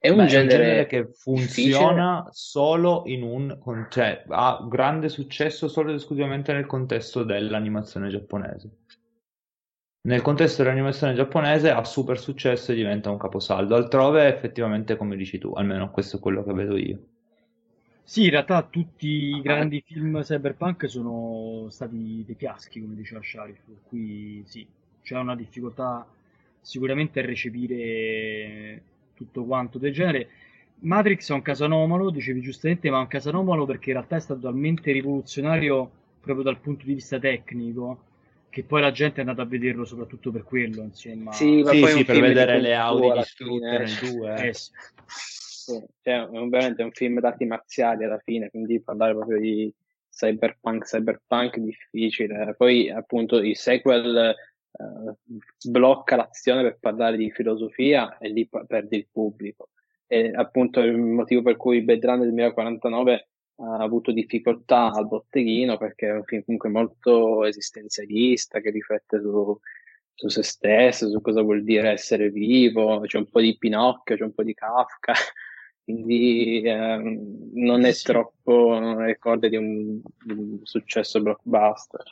[0.00, 1.36] è un Beh, un genere genere che difficile?
[1.36, 8.70] funziona solo in un, cioè ha grande successo solo ed esclusivamente nel contesto dell'animazione giapponese.
[10.08, 13.74] Nel contesto dell'animazione giapponese ha super successo e diventa un caposaldo.
[13.74, 17.17] Altrove, effettivamente, come dici tu, almeno questo è quello che vedo io.
[18.08, 23.58] Sì, in realtà tutti i grandi film cyberpunk sono stati dei fiaschi, come diceva Sharif,
[23.66, 24.66] per cui sì,
[25.02, 26.06] c'è una difficoltà
[26.58, 28.80] sicuramente a recepire
[29.12, 30.30] tutto quanto del genere.
[30.76, 34.16] Matrix è un caso anomalo, dicevi giustamente, ma è un caso anomalo perché in realtà
[34.16, 35.90] è stato talmente rivoluzionario
[36.22, 38.04] proprio dal punto di vista tecnico
[38.48, 41.32] che poi la gente è andata a vederlo soprattutto per quello, insomma.
[41.32, 44.48] Sì, ma Sì, poi sì, un per vedere le Audi distrutte nel 2.
[44.48, 44.70] Eh sì.
[45.72, 49.72] Cioè, è un- veramente un film d'arti marziali alla fine, quindi parlare proprio di
[50.10, 52.54] cyberpunk, cyberpunk è difficile.
[52.56, 54.34] Poi appunto il sequel
[54.70, 55.14] eh,
[55.68, 59.70] blocca l'azione per parlare di filosofia e lì perdi il pubblico.
[60.06, 63.28] E appunto il motivo per cui Blade Runner 2049
[63.60, 69.58] ha avuto difficoltà al botteghino perché è un film comunque molto esistenzialista che riflette su,
[70.14, 74.22] su se stesso, su cosa vuol dire essere vivo, c'è un po' di Pinocchio, c'è
[74.24, 75.12] un po' di Kafka,
[75.94, 78.04] quindi ehm, non è Sì.
[78.04, 82.02] troppo, non ricorda di un, di un successo blockbuster.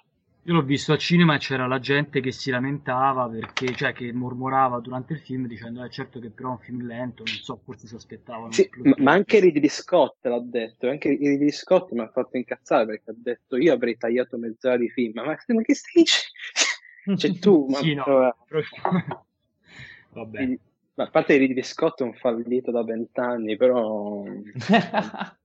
[0.44, 4.12] Io l'ho visto al cinema e c'era la gente che si lamentava perché, cioè, che
[4.12, 7.60] mormorava durante il film dicendo, eh, certo che però è un film lento, non so,
[7.64, 8.52] forse si aspettavano.
[8.52, 12.86] Sì, ma, ma anche Ridley Scott l'ha detto, anche Ridley Scott mi ha fatto incazzare
[12.86, 16.34] perché ha detto io avrei tagliato mezz'ora di film, ma, ma che stai dicendo?
[17.20, 18.34] Cioè tu, ma Sì, no, vabbè.
[18.46, 19.24] proprio-
[20.10, 20.36] Vabbè.
[20.38, 20.60] Quindi-
[20.97, 24.22] ma a parte Ridley Scott è un fallito da vent'anni, però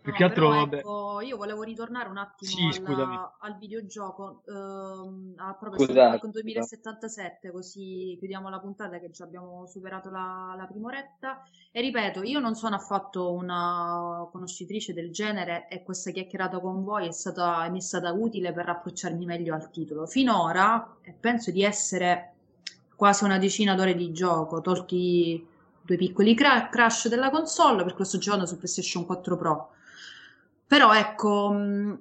[0.00, 0.76] Più No, che altro, però, vabbè.
[0.80, 3.18] ecco, io volevo ritornare un attimo Sì, alla- scusami.
[3.40, 9.66] al videogioco, ehm, a proprio Scusate, Cyberpunk 2077, così chiudiamo la puntata che già abbiamo
[9.66, 11.42] superato la, la prima oretta.
[11.70, 17.08] E ripeto, io non sono affatto una conoscitrice del genere e questa chiacchierata con voi
[17.08, 20.06] è stata, mi è stata utile per approcciarmi meglio al titolo.
[20.06, 22.37] Finora, penso di essere
[22.98, 25.46] quasi una decina d'ore di gioco, tolti
[25.82, 29.70] due piccoli cra- crash della console, perché lo sto giocando su PlayStation 4 Pro.
[30.66, 31.98] Però ecco, mh,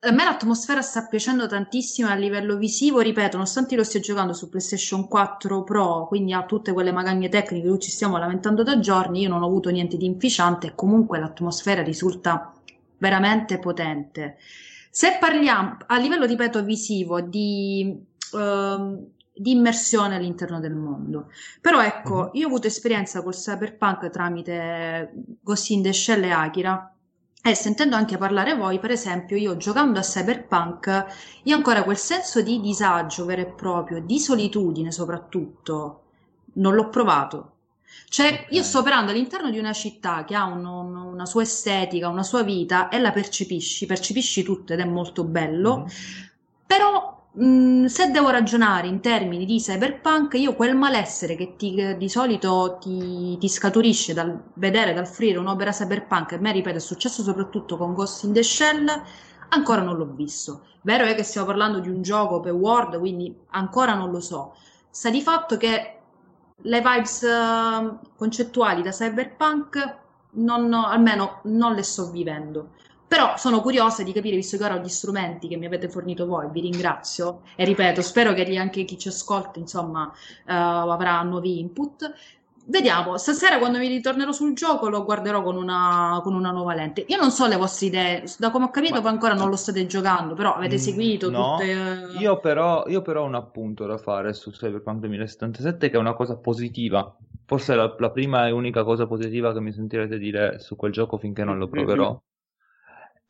[0.00, 4.50] a me l'atmosfera sta piacendo tantissimo a livello visivo, ripeto, nonostante lo stia giocando su
[4.50, 9.22] PlayStation 4 Pro, quindi ha tutte quelle magagne tecniche di ci stiamo lamentando da giorni,
[9.22, 12.52] io non ho avuto niente di inficiante e comunque l'atmosfera risulta
[12.98, 14.36] veramente potente.
[14.90, 17.98] Se parliamo a livello, ripeto, visivo di,
[18.34, 19.06] ehm,
[19.38, 21.30] di immersione all'interno del mondo,
[21.60, 22.30] però ecco, Mhm.
[22.32, 25.12] io ho avuto esperienza col cyberpunk tramite
[25.42, 26.92] Ghost in the Shell e Akira.
[27.40, 31.06] E sentendo anche parlare voi, per esempio, io giocando a Cyberpunk,
[31.44, 36.02] io ancora quel senso di disagio vero e proprio, di solitudine soprattutto,
[36.54, 37.52] non l'ho provato.
[38.08, 38.46] Cioè, Ok.
[38.52, 42.22] io sto operando all'interno di una città che ha un- un- una sua estetica, una
[42.24, 45.78] sua vita e la percepisci, percepisci tutto ed è molto bello.
[45.78, 45.86] Mhm.
[46.66, 51.96] Però mh, se devo ragionare in termini di cyberpunk, io quel malessere che ti- che
[51.96, 56.80] di solito ti, ti scaturisce dal vedere, dal fruire un'opera cyberpunk, a me ripeto è
[56.80, 58.86] successo soprattutto con Ghost in the Shell,
[59.50, 60.62] ancora non l'ho visto.
[60.82, 64.54] Vero è che stiamo parlando di un gioco open world, quindi ancora non lo so.
[64.90, 65.94] Sta di fatto che
[66.62, 69.96] le vibes eh, concettuali da cyberpunk
[70.32, 72.70] non, almeno non le sto vivendo.
[73.08, 76.26] Però sono curiosa di capire, visto che ora ho gli strumenti che mi avete fornito
[76.26, 80.12] voi, vi ringrazio e ripeto, spero che anche chi ci ascolta, insomma,
[80.46, 82.12] eh, avrà nuovi input.
[82.70, 87.02] Vediamo, stasera quando mi ritornerò sul gioco lo guarderò con una, con una nuova lente.
[87.08, 89.56] Io non so le vostre idee, da come ho capito Ma- voi ancora non lo
[89.56, 91.56] state giocando, però avete Mm, seguito no.
[91.56, 91.70] tutte...
[91.70, 95.98] eh, Io però, io però ho un appunto da fare su Cyberpunk 2077 che è
[96.00, 97.16] una cosa positiva.
[97.46, 101.16] Forse la, la prima e unica cosa positiva che mi sentirete dire su quel gioco
[101.16, 102.20] finché non lo proverò.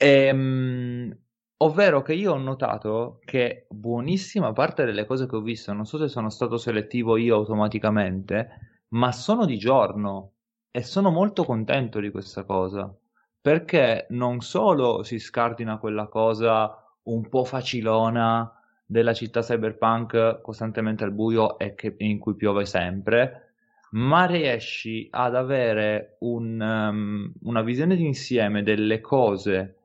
[0.01, 1.16] Ehm,
[1.61, 5.99] Ovvero che io ho notato che buonissima parte delle cose che ho visto, non so
[5.99, 10.34] se sono stato selettivo io automaticamente, ma sono di giorno
[10.70, 12.96] e sono molto contento di questa cosa,
[13.40, 16.72] perché non solo si scardina quella cosa
[17.05, 18.53] un po' facilona
[18.86, 23.55] della città cyberpunk costantemente al buio e che, in cui piove sempre,
[23.90, 29.78] ma riesci ad avere un, um, una visione d'insieme delle cose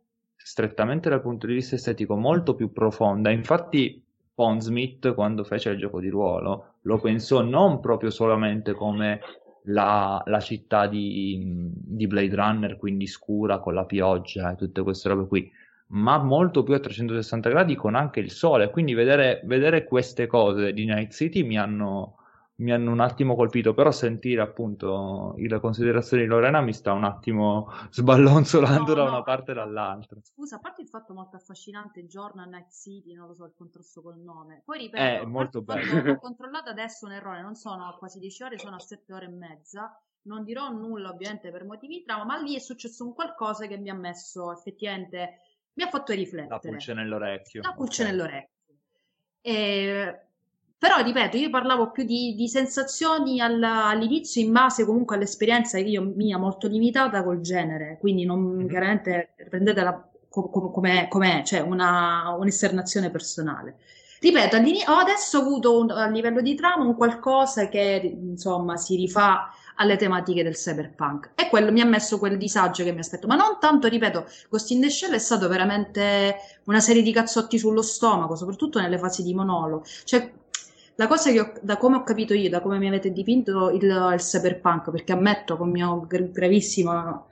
[0.44, 3.30] strettamente dal punto di vista estetico molto più profonda.
[3.32, 9.22] Infatti, Pondsmith, quando fece il gioco di ruolo, lo pensò non proprio solamente come
[9.66, 15.10] la, la città di, di, Blade Runner, quindi scura con la pioggia e tutte queste
[15.10, 15.52] robe qui,
[15.88, 18.70] ma molto più a 360 gradi con anche il sole.
[18.70, 22.18] Quindi vedere, vedere queste cose di Night City mi hanno,
[22.56, 27.04] mi hanno un attimo colpito, però sentire appunto le considerazioni di Lorena mi sta un
[27.04, 30.20] attimo sballonzolando no, da una parte e dall'altra.
[30.22, 34.02] Scusa, a parte il fatto molto affascinante Journal Night City, non lo so, il contrasto
[34.02, 34.62] col nome.
[34.66, 36.12] Poi ripeto, è eh, molto bello.
[36.12, 39.30] Ho controllato adesso un errore, non sono quasi 10 ore, sono a 7 ore e
[39.30, 40.00] mezza.
[40.26, 43.78] Non dirò nulla ovviamente per motivi di trama, ma lì è successo un qualcosa che
[43.78, 45.40] mi ha messo effettivamente,
[45.74, 46.48] mi ha fatto riflettere.
[46.48, 47.62] La pulce nell'orecchio.
[47.62, 48.14] La pulce okay.
[48.14, 48.76] nell'orecchio.
[49.42, 50.28] E
[50.84, 56.02] però, ripeto, io parlavo più di, di sensazioni alla, all'inizio in base comunque all'esperienza io
[56.14, 58.68] mia molto limitata col genere, quindi non mm-hmm.
[58.68, 63.78] chiaramente prendetela com- com- com'è, com'è, cioè una, un'esternazione personale.
[64.20, 69.54] Ripeto, ho adesso avuto un, a livello di trama un qualcosa che insomma si rifà
[69.76, 73.36] alle tematiche del cyberpunk e quello mi ha messo quel disagio che mi aspetto ma
[73.36, 77.82] non tanto ripeto Ghost in the Shell è stato veramente una serie di cazzotti sullo
[77.82, 80.32] stomaco soprattutto nelle fasi di monolo cioè
[80.96, 83.84] la cosa che ho, da come ho capito io, da come mi avete dipinto il,
[83.84, 87.28] il cyberpunk, perché ammetto con mio gravissimo,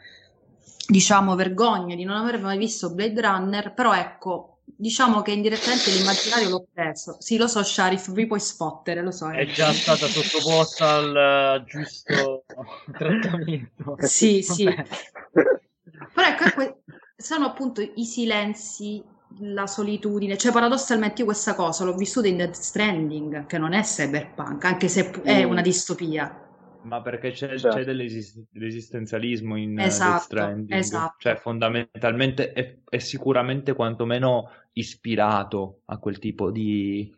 [0.87, 6.49] diciamo, vergogna di non aver mai visto Blade Runner, però ecco, diciamo che indirettamente l'immaginario
[6.49, 7.17] l'ho preso.
[7.19, 9.29] Sì, lo so, Sharif, vi puoi spottere, lo so.
[9.29, 12.45] È già stata sottoposta al uh, giusto
[12.97, 13.95] trattamento.
[13.99, 14.63] Sì, sì.
[14.63, 16.81] Però ecco,
[17.15, 19.03] sono appunto i silenzi
[19.39, 23.81] la solitudine, cioè paradossalmente io questa cosa l'ho vissuta in Dead Stranding, che non è
[23.81, 25.49] cyberpunk, anche se è mm.
[25.49, 26.49] una distopia.
[26.83, 27.77] Ma perché c'è, certo.
[27.77, 31.15] c'è dell'esistenzialismo in esatto, Death Stranding, esatto.
[31.19, 37.13] cioè fondamentalmente è, è, sicuramente quantomeno ispirato a quel tipo di,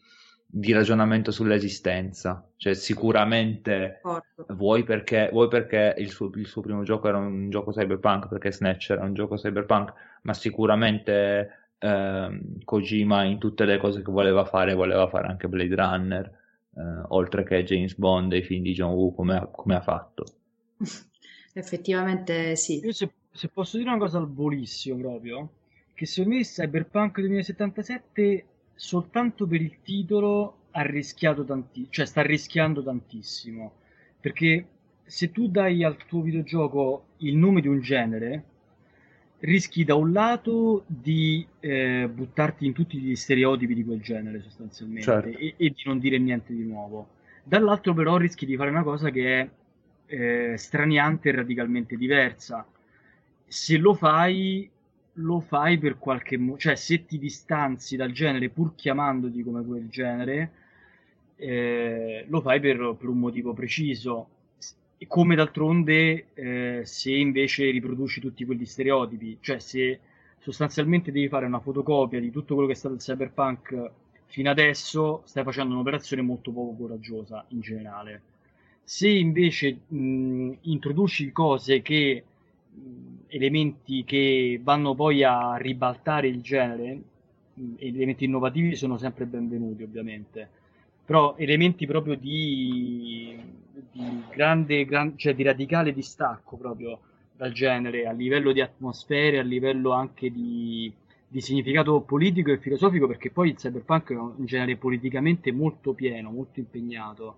[0.45, 4.01] di ragionamento sull'esistenza, cioè sicuramente
[4.49, 8.51] vuoi perché, vuoi perché il, suo, il suo primo gioco era un gioco cyberpunk, perché
[8.51, 9.93] Snatch era un gioco cyberpunk,
[10.23, 15.75] ma sicuramente ehm, Kojima in tutte le cose che voleva fare, voleva fare anche Blade
[15.75, 16.25] Runner,
[16.75, 19.81] eh, oltre che James Bond e i film di John Woo come ha, come ha
[19.81, 20.23] fatto.
[21.53, 22.79] Effettivamente sì.
[22.83, 25.49] Io se, se, posso dire una cosa al volissimo proprio,
[25.93, 32.81] che secondo me Cyberpunk 2077 soltanto per il titolo ha rischiato tantissimo, cioè sta rischiando
[32.81, 33.73] tantissimo,
[34.19, 34.67] perché
[35.03, 38.43] se tu dai al tuo videogioco il nome di un genere,
[39.43, 45.03] rischi da un lato di eh, buttarti in tutti gli stereotipi di quel genere sostanzialmente
[45.03, 45.37] certo.
[45.37, 47.09] e, e, di non dire niente di nuovo.
[47.43, 49.49] Dall'altro però rischi di fare una cosa che è
[50.05, 52.65] eh, straniante e radicalmente diversa.
[53.45, 54.69] Se lo fai,
[55.13, 59.89] lo fai per qualche motivo, cioè se ti distanzi dal genere pur chiamandoti come quel
[59.89, 60.51] genere,
[61.35, 64.29] eh, lo fai per, per un motivo preciso
[65.07, 69.99] come d'altronde eh, se invece riproduci tutti quegli stereotipi, cioè se
[70.39, 73.91] sostanzialmente devi fare una fotocopia di tutto quello che è stato il cyberpunk
[74.25, 78.21] fino adesso, stai facendo un'operazione molto poco coraggiosa in generale.
[78.83, 82.23] Se invece mh, introduci cose che
[83.27, 87.01] elementi che vanno poi a ribaltare il genere,
[87.77, 90.61] elementi innovativi sono sempre benvenuti ovviamente
[91.05, 93.37] però elementi proprio di,
[93.91, 96.99] di grande, gran, cioè di radicale distacco proprio
[97.35, 100.91] dal genere, a livello di atmosfere, a livello anche di,
[101.27, 106.29] di significato politico e filosofico, perché poi il cyberpunk è un genere politicamente molto pieno,
[106.29, 107.37] molto impegnato,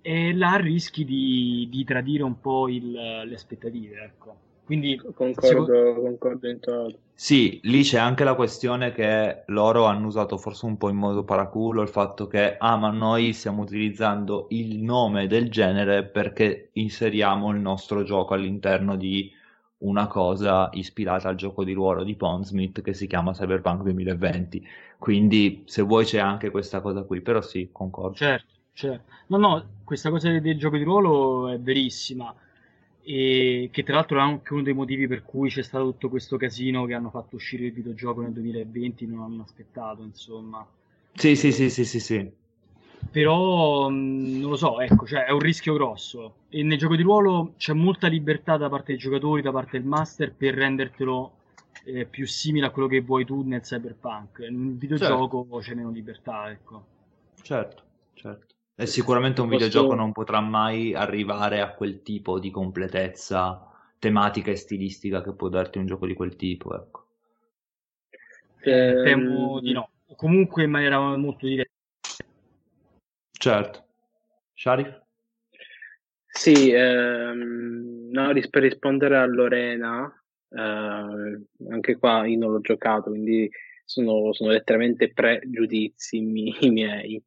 [0.00, 4.36] e là rischi di, di tradire un po' il, le aspettative, ecco.
[4.64, 5.94] Quindi, concordo, secondo...
[6.00, 6.98] concordo in toto.
[7.14, 11.24] Sì, lì c'è anche la questione che loro hanno usato forse un po' in modo
[11.24, 17.50] paraculo il fatto che, ah, ma noi stiamo utilizzando il nome del genere perché inseriamo
[17.50, 19.30] il nostro gioco all'interno di
[19.78, 24.66] una cosa ispirata al gioco di ruolo di Pondsmith che si chiama Cyberpunk 2020.
[24.98, 28.16] Quindi, se vuoi, c'è anche questa cosa qui, però sì, concordo.
[28.16, 29.12] Certo, certo.
[29.28, 32.34] No, no, questa cosa del gioco di ruolo è verissima
[33.04, 36.36] e che tra l'altro è anche uno dei motivi per cui c'è stato tutto questo
[36.36, 40.64] casino che hanno fatto uscire il videogioco nel 2020, non hanno aspettato, insomma.
[41.14, 42.30] Sì, sì, sì, sì, sì, sì.
[43.10, 46.34] Però non lo so, ecco, cioè, è un rischio grosso.
[46.48, 49.86] E nel gioco di ruolo c'è molta libertà da parte dei giocatori, da parte del
[49.86, 51.32] master per rendertelo
[51.84, 54.38] eh, più simile a quello che vuoi tu nel cyberpunk.
[54.38, 55.58] Nel videogioco certo.
[55.58, 56.84] c'è meno libertà, ecco.
[57.42, 57.82] Certo,
[58.14, 58.51] certo.
[58.82, 59.64] E sicuramente un Posso...
[59.64, 63.64] videogioco non potrà mai arrivare a quel tipo di completezza
[64.00, 67.06] tematica e stilistica che può darti un gioco di quel tipo, ecco.
[68.62, 69.88] Eh, temo di no.
[70.16, 71.70] Comunque in maniera molto diversa.
[73.30, 73.84] Certo.
[74.52, 75.00] Sharif?
[76.26, 80.12] Sì, ehm, no, per rispondere a Lorena,
[80.48, 81.40] eh,
[81.70, 83.48] anche qua io non l'ho giocato, quindi
[83.84, 87.22] sono, sono letteralmente pregiudizi mi, miei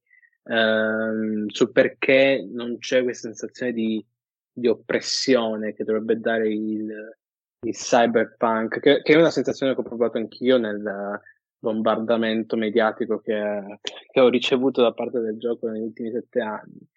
[0.45, 4.05] ehm, su perché non c'è questa sensazione di,
[4.51, 7.17] di oppressione che dovrebbe dare il,
[7.61, 11.21] il cyberpunk, che, che, è una sensazione che ho provato anch'io nel
[11.57, 13.79] bombardamento mediatico che,
[14.11, 16.87] che ho ricevuto da parte del gioco negli ultimi sette anni.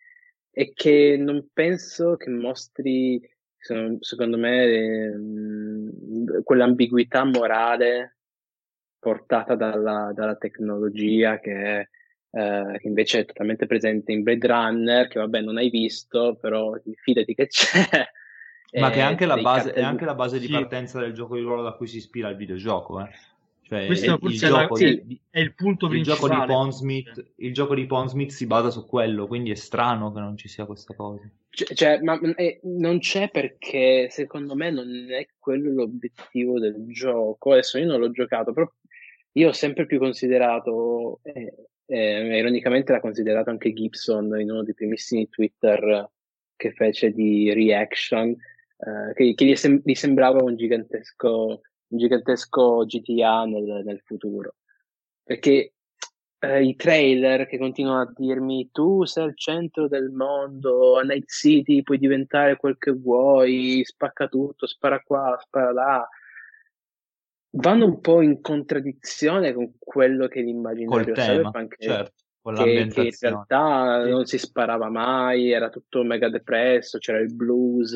[0.51, 3.20] E che non penso che mostri,
[3.57, 8.16] secondo me, ehm, quell'ambiguità morale
[8.99, 11.89] portata dalla, dalla tecnologia che
[12.39, 16.73] eh, che invece è totalmente presente in Blade Runner, che vabbè non hai visto, però
[17.02, 17.89] fidati che c'è.
[18.78, 21.62] Ma che è anche, base, è anche, la base, di partenza del gioco di ruolo
[21.62, 23.01] da cui si ispira il videogioco.
[23.01, 23.09] Eh.
[23.62, 26.20] Cioè, Questo è, il, gioco la, di, è il punto il principale.
[26.20, 30.20] Gioco di Pondsmith, il gioco di Pondsmith si basa su quello, quindi è strano che
[30.20, 31.28] non ci sia questa cosa.
[31.51, 37.52] Cioè, cioè ma eh, non c'è perché secondo me non è quello l'obiettivo del gioco.
[37.52, 38.70] Adesso io non l'ho giocato, però
[39.32, 41.52] io ho sempre più considerato, eh,
[41.89, 46.09] eh, ironicamente l'ha considerato anche Gibson in uno dei primissimi Twitter
[46.55, 52.85] che fece di reaction, eh, che, che gli, sem- gli, sembrava un gigantesco, un gigantesco
[52.85, 54.56] GTA nel, nel futuro.
[55.23, 55.73] Perché
[56.40, 61.28] eh, i trailer che continuano a dirmi tu sei al centro del mondo, a Night
[61.31, 66.09] City puoi diventare quel che vuoi, spacca tutto, spara qua, spara là,
[67.61, 72.13] vanno un po' in contraddizione con quello che l'immaginario cyberpunk certo,
[72.55, 74.11] che, che in realtà sì.
[74.11, 77.95] non si sparava mai, era tutto mega depresso, c'era il blues,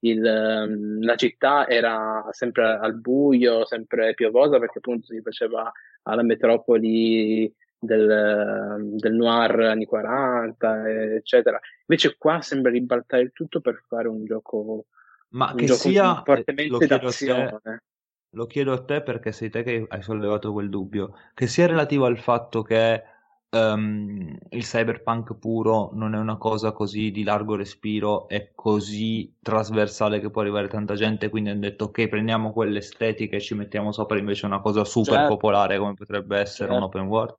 [0.00, 5.70] il, ehm, la città era sempre al buio, sempre piovosa perché appunto si faceva
[6.02, 11.58] alla metropoli del, del noir anni 40, eccetera.
[11.86, 14.86] Invece qua sembra ribaltare il tutto per fare un gioco,
[15.30, 17.58] Ma un che gioco sia, fortemente d'azione.
[17.62, 17.82] Te,
[18.30, 22.04] lo chiedo a te perché sei te che hai sollevato quel dubbio, che sia relativo
[22.04, 23.02] al fatto che
[23.50, 30.20] um, il cyberpunk puro non è una cosa così di largo respiro e così trasversale
[30.20, 34.18] che può arrivare tanta gente, quindi hanno detto ok, prendiamo quell'estetica e ci mettiamo sopra
[34.18, 35.34] invece una cosa super certo.
[35.34, 36.76] popolare come potrebbe essere certo.
[36.76, 37.36] un open world.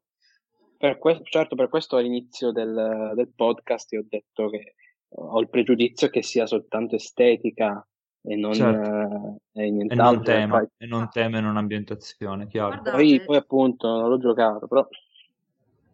[0.77, 4.75] Per que- certo, per questo all'inizio del, del podcast io ho detto che
[5.13, 7.85] ho il pregiudizio che sia soltanto estetica
[8.21, 9.39] e non, certo.
[9.53, 9.85] eh, e.
[9.87, 12.81] E non, tema, e non teme un'ambientazione, chiaro.
[12.81, 14.87] Poi, poi, appunto non l'ho giocato, però...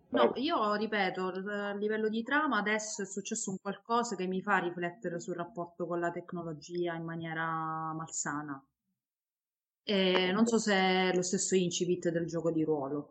[0.10, 4.58] No, io ripeto, a livello di trama adesso è successo un qualcosa che mi fa
[4.58, 8.62] riflettere sul rapporto con la tecnologia in maniera malsana.
[9.84, 13.10] E non so se è lo stesso incipit del gioco di ruolo.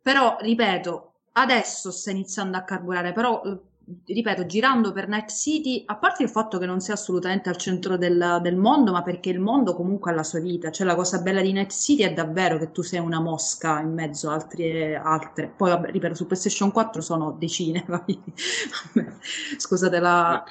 [0.00, 3.58] Però, ripeto, adesso sta iniziando a carburare, però eh,
[4.04, 7.96] ripeto, girando per Night City, a parte il fatto che non sia assolutamente al centro
[7.96, 10.70] del, del, mondo, ma perché il mondo comunque ha la sua vita.
[10.70, 13.92] Cioè, la cosa bella di Night City è davvero che tu sei una mosca in
[13.92, 14.96] mezzo a altre.
[14.96, 15.52] altre.
[15.56, 17.84] Poi, vabbè, ripeto, su PlayStation 4 sono decine.
[19.56, 20.44] Scusate la,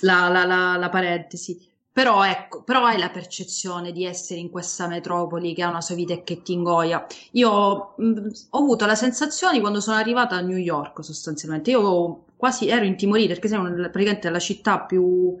[0.00, 1.66] la, la, la parentesi.
[1.92, 5.96] Però ecco, però hai la percezione di essere in questa metropoli che ha una sua
[5.96, 7.04] vita e che ti ingoia.
[7.32, 12.24] Io mh, mm, ho avuto la sensazione quando sono arrivata a New York sostanzialmente, io
[12.36, 15.36] quasi ero intimorita perché siamo praticamente la città più,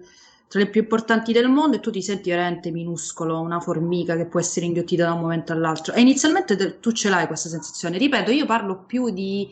[0.48, 4.26] tra le più importanti del mondo e tu ti senti veramente minuscolo, una formica che
[4.26, 5.94] può essere inghiottita da un momento all'altro.
[5.94, 7.98] E inizialmente tu ce l'hai questa sensazione.
[7.98, 9.48] Ripeto, io parlo più di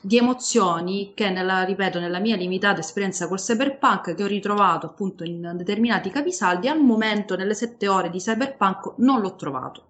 [0.00, 5.24] di emozioni che, nella, ripeto, nella mia limitata esperienza col cyberpunk, che ho ritrovato appunto
[5.24, 9.84] in determinati capisaldi, al momento, nelle sette ore di cyberpunk, non l'ho trovato.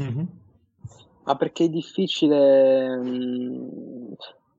[0.00, 0.24] Mm-hmm.
[1.24, 2.96] Ma perché è difficile...
[2.96, 4.12] Mm,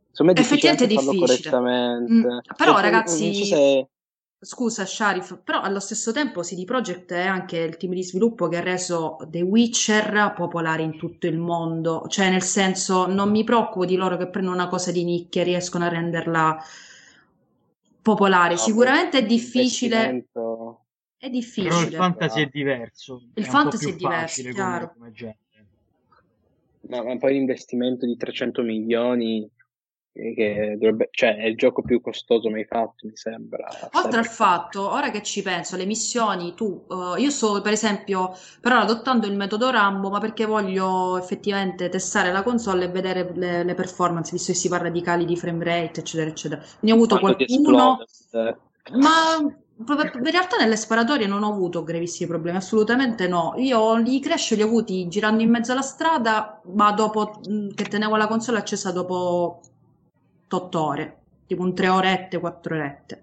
[0.09, 1.19] insomma, è difficile Effettivamente è difficile.
[1.19, 2.13] correttamente.
[2.13, 3.87] Mm, però, cioè, ragazzi...
[4.39, 8.57] Scusa Sharif, però allo stesso tempo CD Projekt è anche il team di sviluppo che
[8.57, 13.85] ha reso The Witcher popolare in tutto il mondo, cioè nel senso non mi preoccupo
[13.85, 16.63] di loro che prendono una cosa di nicchia e riescono a renderla
[18.03, 18.53] popolare.
[18.53, 20.05] No, Sicuramente è difficile.
[20.07, 20.85] È Però
[21.19, 21.95] il difficile.
[21.97, 23.21] fantasy è diverso.
[23.33, 24.91] Il è fantasy è diverso, chiaro.
[24.93, 25.37] come, come genere.
[26.81, 29.49] Ma, poi l'investimento di 300 milioni,
[30.35, 33.67] che dovrebbe, cioè è il gioco più costoso mai fatto, mi sembra.
[33.93, 38.35] Oltre al fatto, ora che ci penso, le missioni, tu, eh, io sto per esempio
[38.59, 43.63] però adottando il metodo Rambo, ma perché voglio effettivamente testare la console e vedere le,
[43.63, 46.61] le performance, visto che si parla di cali di frame rate, eccetera, eccetera.
[46.81, 47.97] Ne ho avuto Quando ti qualcuno,
[48.93, 49.37] ma
[49.79, 53.53] in realtà nelle sparatorie non ho avuto gravissimi problemi, assolutamente no.
[53.57, 57.83] Io i crash li ho avuti girando in mezzo alla strada, ma dopo mh, che
[57.85, 59.61] tenevo la console accesa dopo
[60.49, 61.17] 8 ore,
[61.47, 63.21] tipo un 3 orette, 4 orette.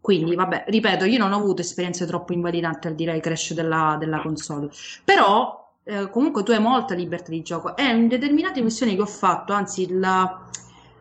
[0.00, 3.96] Quindi, vabbè, ripeto, io non ho avuto esperienze troppo invalidanti al dire il crash della,
[3.98, 4.68] della console.
[5.02, 7.74] Però, eh, comunque, tu hai molta libertà di gioco.
[7.74, 10.46] E in determinate missioni che ho fatto, anzi, la-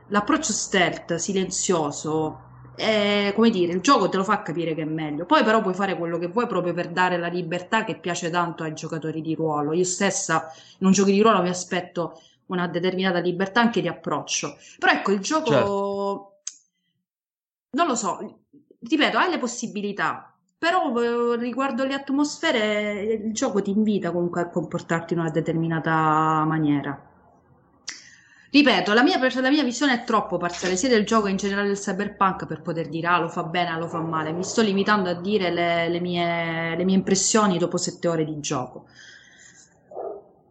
[0.08, 2.40] l'approccio stealth, silenzioso,
[2.76, 5.26] è, come dire, il gioco te lo fa capire che è meglio.
[5.26, 8.64] Poi, però, puoi fare quello che vuoi proprio per dare la libertà che piace tanto
[8.64, 9.74] ai giocatori di ruolo.
[9.74, 10.50] Io stessa,
[10.80, 12.20] in un gioco di ruolo, mi aspetto
[12.54, 14.58] una determinata libertà anche di approccio.
[14.80, 15.52] Però, ecco, il gioco.
[15.52, 16.28] Certo.
[17.72, 18.44] Non lo so,
[18.80, 24.50] ripeto, hai le possibilità, però eh, riguardo le atmosfere, il gioco ti invita comunque a
[24.50, 27.12] comportarti in una determinata maniera.
[28.52, 31.68] Ripeto, la mia, la mia visione è troppo parziale, sia del gioco che in generale
[31.68, 34.32] del cyberpunk, per poter dire ah, lo fa bene, ah, lo fa male.
[34.32, 38.40] Mi sto limitando a dire le, le mie, le mie impressioni dopo sette ore di
[38.40, 38.86] gioco.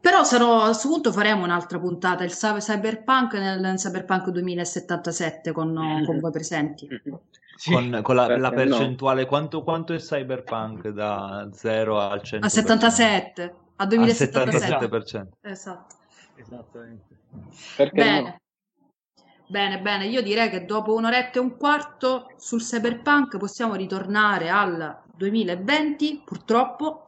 [0.02, 5.52] Però sarò, a questo punto faremo un'altra puntata, il cy- cyberpunk nel, nel cyberpunk 2077
[5.52, 6.88] con, con voi presenti.
[7.54, 7.70] Sì.
[7.70, 8.76] Con, con la, la Perché no?
[8.76, 12.38] percentuale, quanto, quanto è Cyberpunk da 0 al 100%?
[12.40, 14.86] A 77, a Al 2077.
[14.88, 15.26] 77%.
[15.42, 15.94] Esatto.
[16.34, 17.16] Esattamente.
[17.76, 18.20] Perché Bene.
[18.22, 18.40] no?
[19.46, 25.01] Bene, bene, io direi che dopo un'oretta e un quarto sul cyberpunk possiamo ritornare al
[25.16, 27.04] 2020, purtroppo,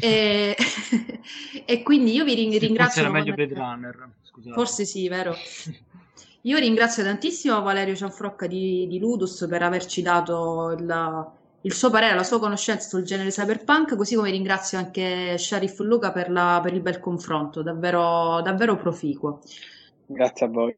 [0.00, 0.56] e,
[1.64, 3.02] e quindi io vi ring- Forse ringrazio.
[3.02, 4.08] era meglio Blade Runner.
[4.22, 4.54] Scusate.
[4.54, 5.34] Forse sì, vero.
[6.44, 12.16] Io ringrazio tantissimo Valerio Cianfrocca di, di Ludus per averci dato il, il suo parere,
[12.16, 16.72] la sua conoscenza sul genere cyberpunk, così come ringrazio anche Sharif Luca per, la- per
[16.74, 19.40] il bel confronto, davvero, davvero proficuo.
[20.04, 20.76] Grazie a voi.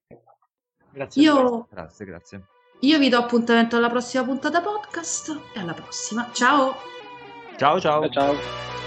[0.91, 1.43] Grazie a voi.
[1.43, 2.45] Io, Grazie, grazie.
[2.85, 6.29] Io vi do appuntamento alla prossima puntata podcast e alla prossima.
[6.33, 6.77] Ciao!
[7.57, 8.09] Ciao ciao.
[8.09, 8.84] Ciao ciao.